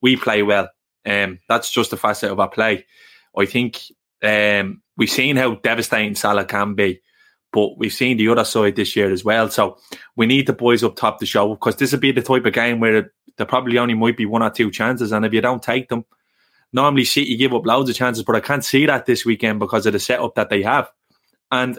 [0.00, 0.68] we play well.
[1.04, 2.86] Um, that's just a facet of our play.
[3.36, 3.82] I think
[4.22, 7.00] um, we've seen how devastating Salah can be,
[7.52, 9.50] but we've seen the other side this year as well.
[9.50, 9.76] So
[10.16, 12.52] we need the boys up top to show because this will be the type of
[12.54, 15.62] game where there probably only might be one or two chances, and if you don't
[15.62, 16.04] take them,
[16.72, 19.86] normally City give up loads of chances, but I can't see that this weekend because
[19.86, 20.90] of the setup that they have.
[21.50, 21.78] And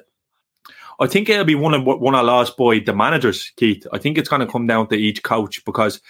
[0.99, 3.85] I think it'll be one of one of last boy the managers, Keith.
[3.91, 6.01] I think it's going to come down to each coach because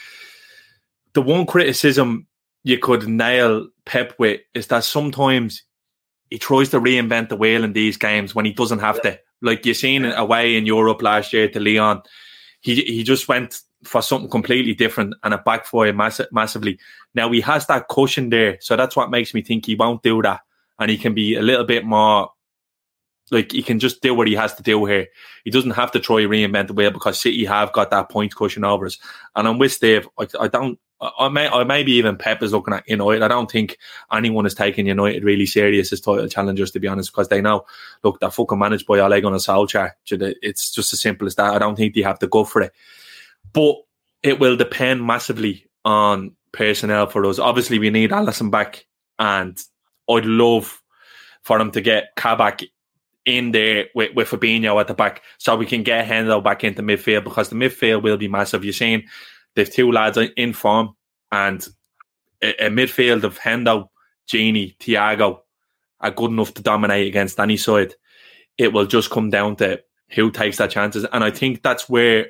[1.14, 2.28] the one criticism
[2.64, 5.64] you could nail Pep with is that sometimes
[6.30, 9.20] he tries to reinvent the wheel in these games when he doesn't have to.
[9.42, 12.02] Like you seen away in Europe last year to Lyon,
[12.62, 16.80] he he just went for something completely different and it backfired mass- massively.
[17.14, 20.22] Now he has that cushion there, so that's what makes me think he won't do
[20.22, 20.42] that,
[20.80, 22.30] and he can be a little bit more
[23.32, 25.08] like he can just do what he has to do here.
[25.44, 28.64] He doesn't have to try reinvent the wheel because City have got that point cushion
[28.64, 28.98] over us.
[29.36, 30.08] And I'm with Steve.
[30.20, 30.80] I, I don't.
[31.02, 33.22] I may, I maybe even Pep is looking at United.
[33.22, 33.78] I don't think
[34.14, 37.66] anyone is taking United really serious as title challengers, to be honest, because they know,
[38.02, 39.92] look, they're fucking managed by Ole Gunnar Solskjaer.
[40.10, 41.54] It's just as simple as that.
[41.54, 42.72] I don't think they have to go for it,
[43.52, 43.76] but
[44.24, 47.40] it will depend massively on personnel for us.
[47.40, 48.88] Obviously, we need Alisson back,
[49.20, 49.62] and
[50.10, 50.82] I'd love
[51.44, 52.64] for them to get Kabak
[53.26, 56.84] in there with, with Fabinho at the back so we can get Hendo back into
[56.84, 58.64] midfield because the midfield will be massive.
[58.64, 59.04] You're seeing
[59.56, 60.96] they've two lads in form
[61.32, 61.68] and
[62.42, 63.90] a, a midfield of Hendo,
[64.28, 65.40] Gini, Thiago
[66.00, 67.96] are good enough to dominate against any side.
[68.58, 71.06] It will just come down to who takes that chances.
[71.12, 72.28] And I think that's where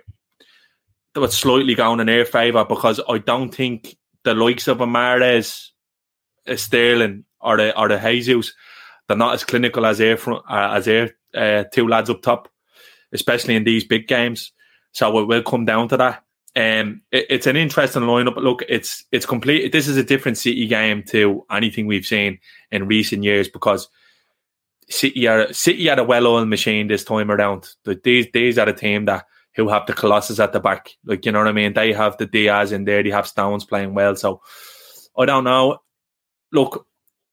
[1.13, 5.69] what's slightly going in their favour because I don't think the likes of a Mahrez,
[6.55, 8.53] Sterling, or the or the Jesus
[9.07, 12.49] they're not as clinical as their uh, as their uh, two lads up top,
[13.11, 14.51] especially in these big games.
[14.91, 16.23] So it will come down to that.
[16.55, 18.37] Um, it, it's an interesting lineup.
[18.37, 19.71] Look, it's it's complete.
[19.71, 22.39] This is a different City game to anything we've seen
[22.71, 23.89] in recent years because
[24.89, 27.67] City are City are a well-oiled machine this time around.
[28.03, 29.25] These these are a team that
[29.55, 30.91] who have the Colossus at the back.
[31.05, 31.73] Like you know what I mean?
[31.73, 33.03] They have the Dias in there.
[33.03, 34.15] They have Stones playing well.
[34.15, 34.41] So
[35.17, 35.79] I don't know.
[36.51, 36.87] Look,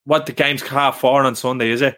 [0.05, 1.97] what the game's half four on Sunday, is it?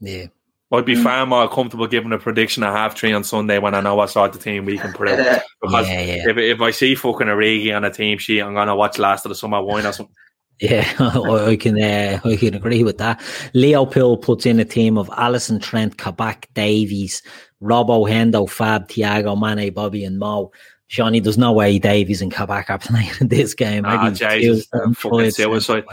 [0.00, 0.26] Yeah.
[0.70, 1.02] I'd be mm.
[1.02, 4.06] far more comfortable giving a prediction at half three on Sunday when I know I
[4.06, 5.42] saw the team we can put out.
[5.62, 6.28] Because yeah, yeah.
[6.28, 9.30] If, if I see fucking Origi on a team sheet, I'm gonna watch last of
[9.30, 10.14] the summer wine or something.
[10.60, 13.20] Yeah, I can uh, I can agree with that.
[13.54, 17.22] Leo Pill puts in a team of Alisson, Trent, Kabak, Davies,
[17.62, 20.50] Robbo, Hendo, Fab, Thiago, Mane, Bobby, and Mo.
[20.88, 23.84] Shawnee, there's no way Davies and Kabak are playing in this game.
[23.86, 24.66] Ah, Jesus,
[24.96, 25.84] fucking suicide.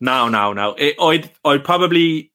[0.00, 0.74] No, no, no.
[0.74, 2.32] It, I'd, I'd probably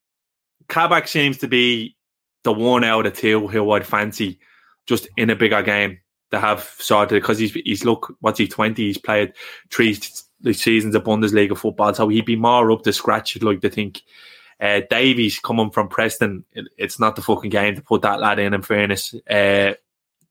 [0.67, 1.95] Kabak seems to be
[2.43, 4.39] the one out of two who I'd fancy
[4.85, 5.99] just in a bigger game
[6.31, 9.33] to have started because he's he's look what's he twenty he's played
[9.71, 9.97] three
[10.53, 14.01] seasons of Bundesliga football so he'd be more up to scratch you'd like to think.
[14.61, 18.39] Uh, Davies coming from Preston, it, it's not the fucking game to put that lad
[18.39, 18.53] in.
[18.53, 19.71] In fairness, uh,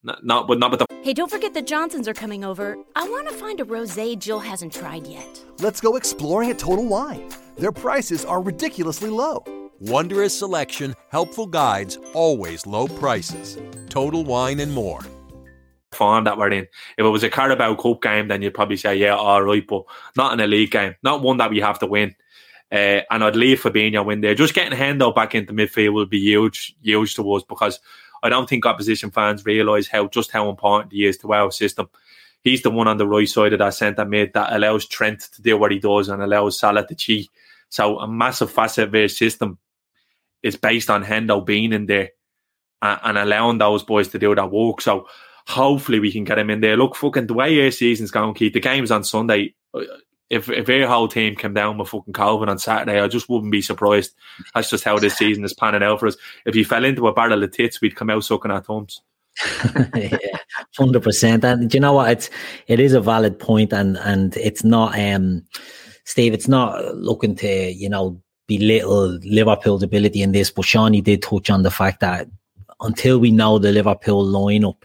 [0.03, 0.87] not, not but not with the.
[1.03, 2.77] Hey, don't forget the Johnsons are coming over.
[2.95, 5.43] I want to find a rosé Jill hasn't tried yet.
[5.59, 7.29] Let's go exploring at Total Wine.
[7.57, 9.45] Their prices are ridiculously low.
[9.81, 13.59] Wondrous selection, helpful guides, always low prices.
[13.89, 15.01] Total Wine and more.
[15.93, 16.65] Form that we're in.
[16.97, 19.85] If it was a Carabao Cup game, then you'd probably say, yeah, all right, but
[20.17, 20.95] not in a league game.
[21.03, 22.15] Not one that we have to win.
[22.71, 24.35] Uh, and I'd leave Fabinho in there.
[24.35, 27.81] Just getting Hendo back into midfield would be huge, huge to us because
[28.23, 31.89] I don't think opposition fans realise how just how important he is to our system.
[32.43, 35.43] He's the one on the right side of that centre mid that allows Trent to
[35.43, 37.31] do what he does and allows Salah to cheat.
[37.69, 39.59] So a massive facet of their system
[40.43, 42.11] is based on Hendo being in there
[42.81, 44.81] and, and, allowing those boys to do that work.
[44.81, 45.09] So
[45.47, 46.77] hopefully we can get him in there.
[46.77, 49.55] Look, fucking the way your season's going, Keith, the game's on Sunday.
[50.31, 53.53] If if our whole team came down with fucking Calvin on Saturday, I just wouldn't
[53.53, 54.15] be surprised.
[54.55, 56.17] That's just how this season is panning out for us.
[56.45, 59.01] If he fell into a barrel of tits, we'd come out sucking our thumbs.
[59.95, 60.19] yeah,
[60.77, 61.45] hundred percent.
[61.45, 62.11] And you know what?
[62.11, 62.31] It's
[62.67, 65.45] it is a valid point, and and it's not um,
[66.05, 66.35] Steve.
[66.35, 71.51] It's not looking to you know belittle Liverpool's ability in this, but Shawnee did touch
[71.51, 72.29] on the fact that
[72.81, 74.83] until we know the Liverpool lineup,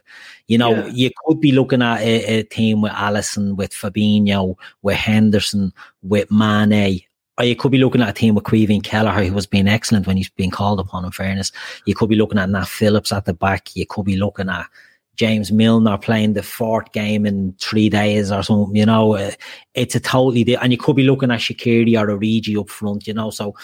[0.48, 0.88] you know, yeah.
[0.88, 5.72] you could be looking at a, a, team with Alisson, with Fabinho, with Henderson,
[6.02, 7.02] with Mane,
[7.38, 10.06] or you could be looking at a team with Caoimhín Kelleher, who was being excellent
[10.06, 11.52] when he's being called upon, in fairness.
[11.86, 13.76] You could be looking at Nat Phillips at the back.
[13.76, 14.68] You could be looking at
[15.16, 19.32] James Milner playing the fourth game in three days or something, you know, uh,
[19.76, 23.14] it's a totally, and you could be looking at Shaqiri or Origi up front, you
[23.14, 23.56] know, so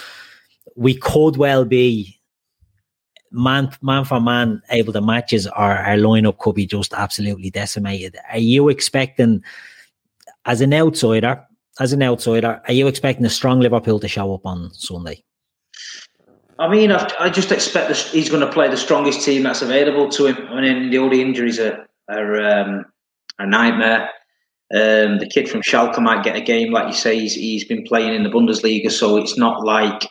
[0.76, 2.19] we could well be
[3.32, 8.18] man, man for man able to matches our, our lineup could be just absolutely decimated.
[8.32, 9.44] Are you expecting,
[10.46, 11.46] as an outsider,
[11.80, 15.24] as an outsider, are you expecting a strong Liverpool to show up on Sunday?
[16.60, 20.10] I mean, I, just expect the, he's going to play the strongest team that's available
[20.10, 20.48] to him.
[20.50, 22.86] I mean, the all the injuries are are um,
[23.38, 24.10] a nightmare.
[24.72, 27.18] Um, the kid from Schalke might get a game, like you say.
[27.18, 30.08] He's, he's been playing in the Bundesliga, so it's not like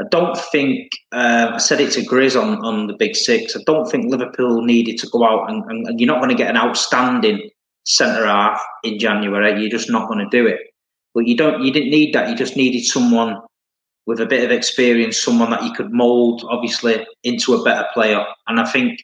[0.00, 3.56] I don't think uh, I said it to Grizz on, on the Big Six.
[3.56, 6.36] I don't think Liverpool needed to go out and, and, and you're not going to
[6.36, 7.50] get an outstanding
[7.84, 9.60] centre half in January.
[9.60, 10.60] You're just not going to do it.
[11.14, 11.64] But you don't.
[11.64, 12.28] You didn't need that.
[12.28, 13.40] You just needed someone
[14.06, 18.24] with a bit of experience, someone that you could mould, obviously, into a better player.
[18.46, 19.00] And I think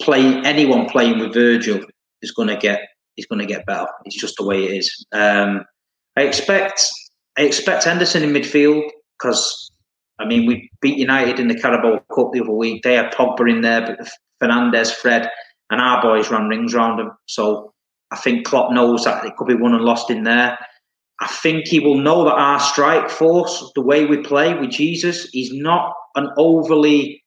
[0.00, 1.84] play anyone playing with Virgil
[2.22, 2.80] is going to get
[3.16, 3.86] is going to get better.
[4.04, 5.06] It's just the way it is.
[5.12, 5.64] Um,
[6.16, 6.84] I expect
[7.36, 8.88] I expect Henderson in midfield
[9.18, 9.67] because
[10.18, 12.82] I mean we beat United in the Carabao Cup the other week.
[12.82, 14.08] They had Pogba in there, but
[14.42, 15.28] Fernandes, Fred,
[15.70, 17.12] and our boys ran rings around them.
[17.26, 17.72] So
[18.10, 20.58] I think Klopp knows that it could be won and lost in there.
[21.20, 25.28] I think he will know that our strike force, the way we play with Jesus,
[25.34, 27.24] is not an overly,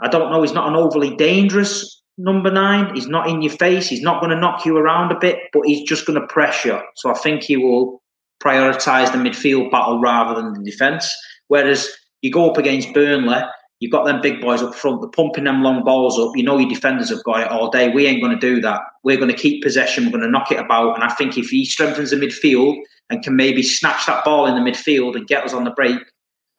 [0.00, 2.94] I don't know, he's not an overly dangerous number nine.
[2.94, 3.88] He's not in your face.
[3.88, 6.80] He's not going to knock you around a bit, but he's just going to pressure.
[6.96, 8.00] So I think he will
[8.42, 11.12] prioritise the midfield battle rather than the defence.
[11.48, 11.88] Whereas
[12.24, 13.42] you go up against Burnley,
[13.80, 16.34] you've got them big boys up front, they're pumping them long balls up.
[16.34, 17.90] You know your defenders have got it all day.
[17.90, 18.80] We ain't going to do that.
[19.02, 20.06] We're going to keep possession.
[20.06, 20.94] We're going to knock it about.
[20.94, 22.78] And I think if he strengthens the midfield
[23.10, 25.98] and can maybe snatch that ball in the midfield and get us on the break,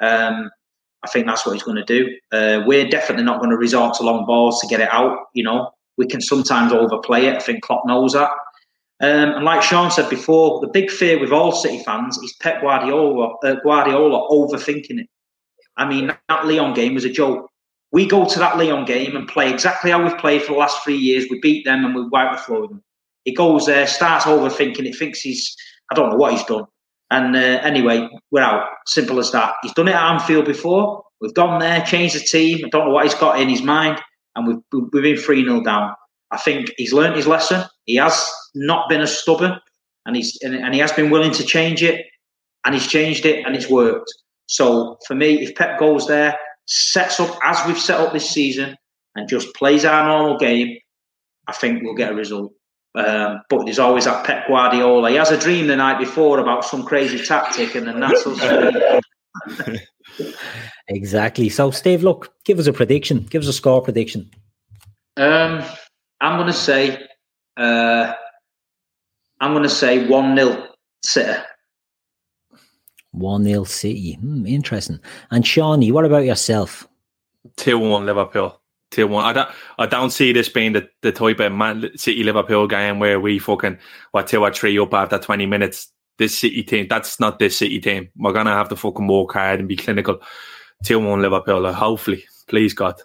[0.02, 0.52] um,
[1.04, 2.16] I think that's what he's going to do.
[2.32, 5.18] Uh, we're definitely not going to resort to long balls to get it out.
[5.34, 7.36] You know, we can sometimes overplay it.
[7.38, 8.30] I think Klopp knows that.
[9.02, 12.62] Um, and like Sean said before, the big fear with all City fans is Pep
[12.62, 15.10] Guardiola, uh, Guardiola overthinking it.
[15.78, 17.50] I mean, that Lyon game was a joke.
[17.92, 20.84] We go to that Lyon game and play exactly how we've played for the last
[20.84, 21.26] three years.
[21.30, 22.84] We beat them and we wipe the floor with them.
[23.24, 25.56] He goes there, starts overthinking it, thinks he's,
[25.92, 26.66] I don't know what he's done.
[27.12, 28.68] And uh, anyway, we're out.
[28.88, 29.56] Simple as that.
[29.62, 31.04] He's done it at Anfield before.
[31.22, 32.66] We've gone there, changed the team.
[32.66, 34.02] I don't know what he's got in his mind.
[34.36, 35.94] And we've, we've been 3 0 down.
[36.32, 37.64] I think he's learned his lesson.
[37.86, 39.60] He has not been as stubborn
[40.06, 42.06] and he's and, and he has been willing to change it
[42.66, 44.12] and he's changed it and it's worked.
[44.48, 46.38] So for me, if Pep goes there,
[46.68, 48.76] sets up as we've set up this season,
[49.16, 50.78] and just plays our normal game,
[51.48, 52.54] I think we'll get a result.
[52.96, 55.10] Um, but there's always that Pep Guardiola.
[55.10, 59.82] He has a dream the night before about some crazy tactic, and then that's us.
[60.88, 61.50] exactly.
[61.50, 63.26] So, Steve, look, give us a prediction.
[63.30, 64.30] Give us a score prediction.
[65.18, 65.64] Um,
[66.22, 67.06] I'm going to say,
[67.58, 68.14] uh,
[69.42, 70.68] I'm going to say one 0
[71.04, 71.38] City.
[73.16, 74.14] 1 0 City.
[74.14, 75.00] Hmm, interesting.
[75.32, 76.88] And Shawnee, what about yourself?
[77.58, 78.60] 2 1 Liverpool.
[78.92, 79.26] 2 1.
[79.26, 83.00] I don't, I don't see this being the, the type of Man City Liverpool game
[83.00, 83.78] where we fucking
[84.12, 85.92] what 2 or 3 up after 20 minutes.
[86.18, 88.10] This City team, that's not this City team.
[88.16, 90.20] We're going to have to fucking work hard and be clinical.
[90.84, 91.62] 2 1 Liverpool.
[91.62, 92.26] Like, hopefully.
[92.48, 92.96] Please, God.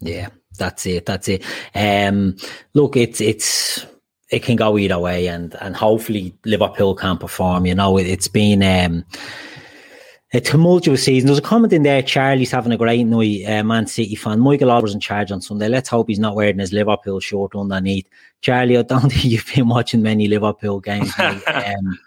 [0.00, 0.28] Yeah,
[0.58, 1.06] that's it.
[1.06, 1.44] That's it.
[1.74, 2.36] Um,
[2.74, 3.86] look, it's, it's,
[4.34, 7.66] it can go either way, and and hopefully Liverpool can perform.
[7.66, 9.04] You know, it, has been um
[10.34, 11.28] a tumultuous season.
[11.28, 12.02] There's a comment in there.
[12.02, 13.44] Charlie's having a great night.
[13.46, 14.40] Uh, Man City fan.
[14.40, 15.68] Michael Oliver's in charge on Sunday.
[15.68, 18.08] Let's hope he's not wearing his Liverpool shirt underneath.
[18.40, 21.98] Charlie, I don't think you've been watching many Liverpool games, um,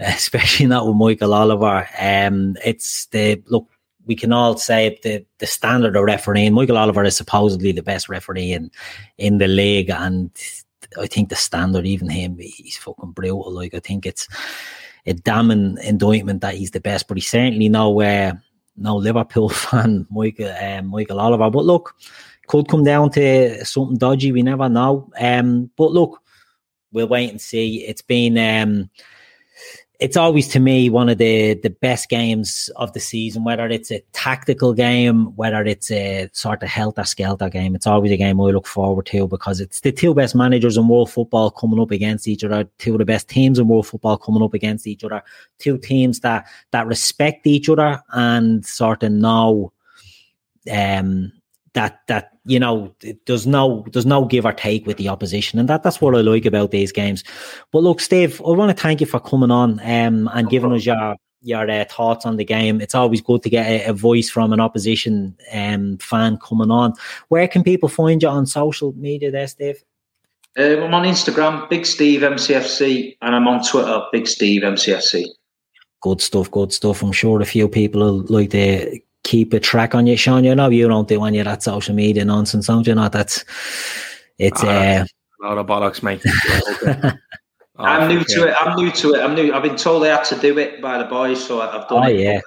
[0.00, 1.88] especially not with Michael Oliver.
[2.00, 3.68] Um, it's the look.
[4.06, 6.52] We can all say the the standard of refereeing.
[6.52, 8.72] Michael Oliver is supposedly the best referee in
[9.18, 10.32] in the league, and
[10.98, 13.52] I think the standard, even him, he's fucking brutal.
[13.52, 14.28] Like I think it's
[15.06, 18.32] a damning indictment that he's the best, but he's certainly no uh,
[18.76, 21.50] no Liverpool fan, Michael um, Michael Oliver.
[21.50, 21.94] But look,
[22.46, 24.32] could come down to something dodgy.
[24.32, 25.10] We never know.
[25.20, 26.20] Um, but look,
[26.92, 27.84] we'll wait and see.
[27.84, 28.90] It's been um,
[30.00, 33.44] it's always to me one of the the best games of the season.
[33.44, 38.10] Whether it's a tactical game, whether it's a sort of helter skelter game, it's always
[38.10, 41.50] a game I look forward to because it's the two best managers in world football
[41.50, 44.54] coming up against each other, two of the best teams in world football coming up
[44.54, 45.22] against each other,
[45.58, 49.72] two teams that that respect each other and sort of know
[50.70, 51.32] um
[51.74, 52.94] that that you know
[53.26, 56.20] there's no there's no give or take with the opposition and that that's what I
[56.20, 57.24] like about these games.
[57.72, 60.84] But look, Steve, I want to thank you for coming on um, and giving us
[60.84, 62.80] your your uh, thoughts on the game.
[62.80, 66.94] It's always good to get a, a voice from an opposition um, fan coming on.
[67.28, 69.82] Where can people find you on social media, there, Steve?
[70.58, 75.24] Um, I'm on Instagram, Big Steve MCFC, and I'm on Twitter, Big Steve MCFC.
[76.02, 77.02] Good stuff, good stuff.
[77.02, 79.00] I'm sure a few people will like to
[79.30, 80.42] keep a track on you, Sean.
[80.42, 82.94] You know, you don't do any of that social media nonsense, don't you?
[82.96, 83.44] Not that's
[84.38, 85.04] it's uh, uh,
[85.42, 86.20] a lot of bollocks, mate.
[87.76, 88.54] oh, I'm new to it.
[88.60, 89.20] I'm new to it.
[89.20, 89.52] I'm new.
[89.54, 92.08] I've been told I had to do it by the boys, so I've done oh,
[92.08, 92.18] it.
[92.18, 92.40] Yeah.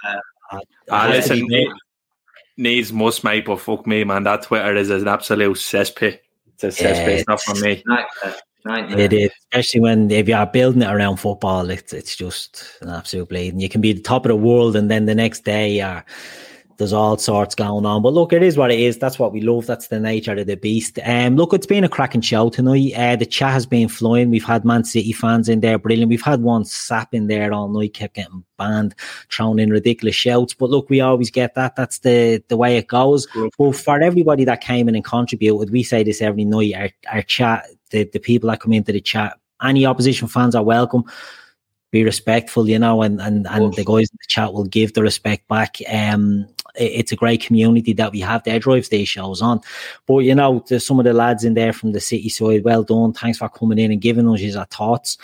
[0.51, 0.59] uh,
[0.91, 1.47] uh, listen,
[2.57, 3.45] needs must, mate.
[3.45, 4.23] But fuck me, man.
[4.23, 6.19] That Twitter is an absolute cesspit.
[6.47, 6.84] It's a cesspit.
[6.84, 7.81] Yeah, it's not for me.
[8.65, 8.97] Nightmare.
[8.97, 12.89] It is, especially when if you are building it around football, it's it's just an
[12.89, 13.59] absolute bleeding.
[13.59, 16.03] You can be the top of the world, and then the next day you're
[16.78, 18.01] there's all sorts going on.
[18.01, 18.97] But look, it is what it is.
[18.97, 19.65] That's what we love.
[19.65, 20.99] That's the nature of the beast.
[21.03, 22.93] Um, look, it's been a cracking show tonight.
[22.95, 24.30] Uh, the chat has been flowing.
[24.30, 26.09] We've had Man City fans in there, brilliant.
[26.09, 28.95] We've had one sap in there all night, kept getting banned,
[29.32, 30.53] thrown in ridiculous shouts.
[30.53, 31.76] But look, we always get that.
[31.76, 33.28] That's the the way it goes.
[33.57, 36.74] But for everybody that came in and contributed, we say this every night.
[36.76, 40.63] Our, our chat, the, the people that come into the chat, any opposition fans are
[40.63, 41.05] welcome
[41.93, 45.03] be respectful, you know, and and and the guys in the chat will give the
[45.03, 45.78] respect back.
[45.88, 48.59] Um, it's a great community that we have there.
[48.59, 49.61] drive these shows on.
[50.07, 52.63] But you know, there's some of the lads in there from the city side.
[52.63, 53.13] Well done.
[53.13, 55.17] Thanks for coming in and giving us your thoughts.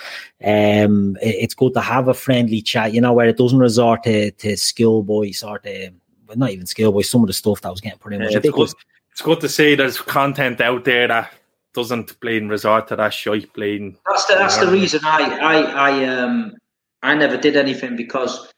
[0.43, 4.31] Um, it's good to have a friendly chat, you know, where it doesn't resort to,
[4.31, 5.93] to schoolboy sort of,
[6.27, 8.49] well, not even schoolboy, some of the stuff that was getting pretty much yeah, it's
[8.49, 8.73] good,
[9.11, 11.31] it's good to see there's content out there that
[11.73, 13.97] doesn't play in resort to that shite playing.
[14.07, 16.55] That's the that's the reason I I I um
[17.01, 18.51] I never did anything because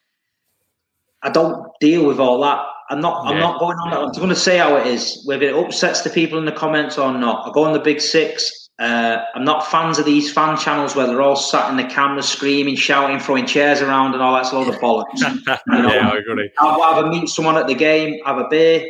[1.22, 2.66] I don't deal with all that.
[2.92, 3.24] I'm not.
[3.24, 3.32] Yeah.
[3.32, 3.94] I'm not going on.
[3.94, 5.22] I'm just going to say how it is.
[5.26, 8.02] Whether it upsets the people in the comments or not, I go on the big
[8.02, 8.70] six.
[8.80, 12.22] Uh, I'm not fans of these fan channels where they're all sat in the camera,
[12.22, 15.20] screaming, shouting, throwing chairs around, and all that's a load of bollocks.
[15.22, 15.94] you know?
[15.94, 16.52] yeah, I agree.
[16.60, 18.86] I'd rather meet someone at the game, have a beer,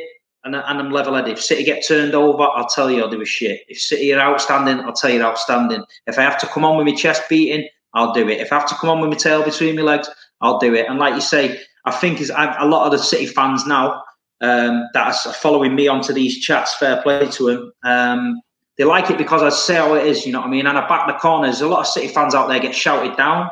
[0.46, 1.34] and, and I'm level-headed.
[1.34, 3.62] If City get turned over, I'll tell you I'll do a shit.
[3.68, 5.84] If City are outstanding, I'll tell you they're outstanding.
[6.08, 8.40] If I have to come on with my chest beating, I'll do it.
[8.40, 10.88] If I have to come on with my tail between my legs, I'll do it.
[10.88, 14.04] And like you say, I think is a lot of the City fans now
[14.42, 16.76] um, that are following me onto these chats.
[16.76, 17.72] Fair play to them.
[17.84, 18.42] Um,
[18.78, 20.66] they like it because I say how it is, you know what I mean?
[20.66, 21.62] And I back the corners.
[21.62, 23.50] A lot of City fans out there get shouted down,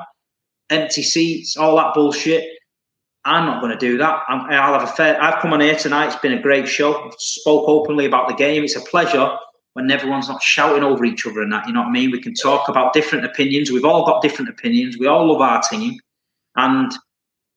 [0.69, 2.47] empty seats, all that bullshit.
[3.25, 4.23] I'm not going to do that.
[4.29, 5.21] i will have a fair.
[5.21, 6.07] I've come on here tonight.
[6.07, 7.03] It's been a great show.
[7.05, 8.63] I've spoke openly about the game.
[8.63, 9.37] It's a pleasure
[9.73, 11.67] when everyone's not shouting over each other and that.
[11.67, 12.11] You know what I mean?
[12.11, 13.71] We can talk about different opinions.
[13.71, 14.97] We've all got different opinions.
[14.97, 15.99] We all love our team,
[16.55, 16.91] and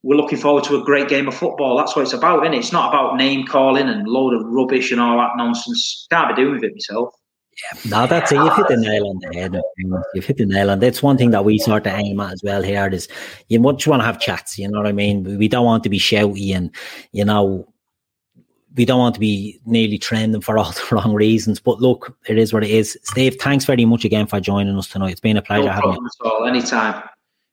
[0.03, 1.77] we're looking forward to a great game of football.
[1.77, 2.59] That's what it's about, isn't it?
[2.59, 6.07] It's not about name calling and load of rubbish and all that nonsense.
[6.11, 7.15] Can't be doing with it myself.
[7.53, 8.37] Yeah, no, that's it.
[8.37, 9.61] You've hit the nail on the head.
[10.15, 10.81] You've hit the nail on.
[10.81, 12.89] That's one thing that we sort of aim at as well here.
[12.89, 13.09] Is
[13.49, 14.59] you much want to have chats.
[14.59, 15.39] You know what I mean?
[15.39, 16.71] We don't want to be shouty and
[17.13, 17.69] you know
[18.75, 21.61] we don't want to be nearly trending for all the wrong reasons.
[21.61, 22.99] But look, it is what it is.
[23.05, 25.13] Steve, thanks very much again for joining us tonight.
[25.13, 26.07] It's been a pleasure no having you.
[26.07, 27.03] At all, anytime.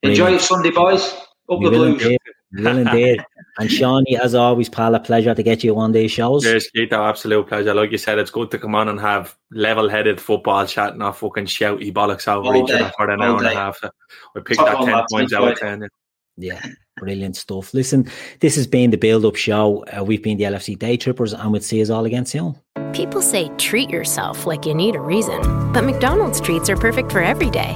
[0.02, 1.14] Enjoy your Sunday, boys.
[1.50, 2.02] Up the blues.
[2.02, 2.20] Indeed.
[2.54, 3.24] Will indeed.
[3.60, 6.44] And Shawnee, as always, pal, a pleasure to get you one day shows.
[6.44, 6.92] Cheers, Keith.
[6.94, 7.74] Absolute pleasure.
[7.74, 11.00] Like you said, it's good to come on and have level headed football chat, and
[11.00, 12.80] not fucking shouty bollocks over All each day.
[12.80, 13.56] other for an All hour and a day.
[13.56, 13.80] half.
[14.34, 15.14] We picked Top that 10 lads.
[15.14, 15.88] points out of 10.
[16.38, 16.66] Yeah,
[16.98, 17.74] brilliant stuff.
[17.74, 19.84] Listen, this has been the build up show.
[19.86, 22.56] Uh, we've been the LFC Day Trippers, and we'll see us all again soon.
[22.94, 25.42] People say treat yourself like you need a reason,
[25.74, 27.76] but McDonald's treats are perfect for every day.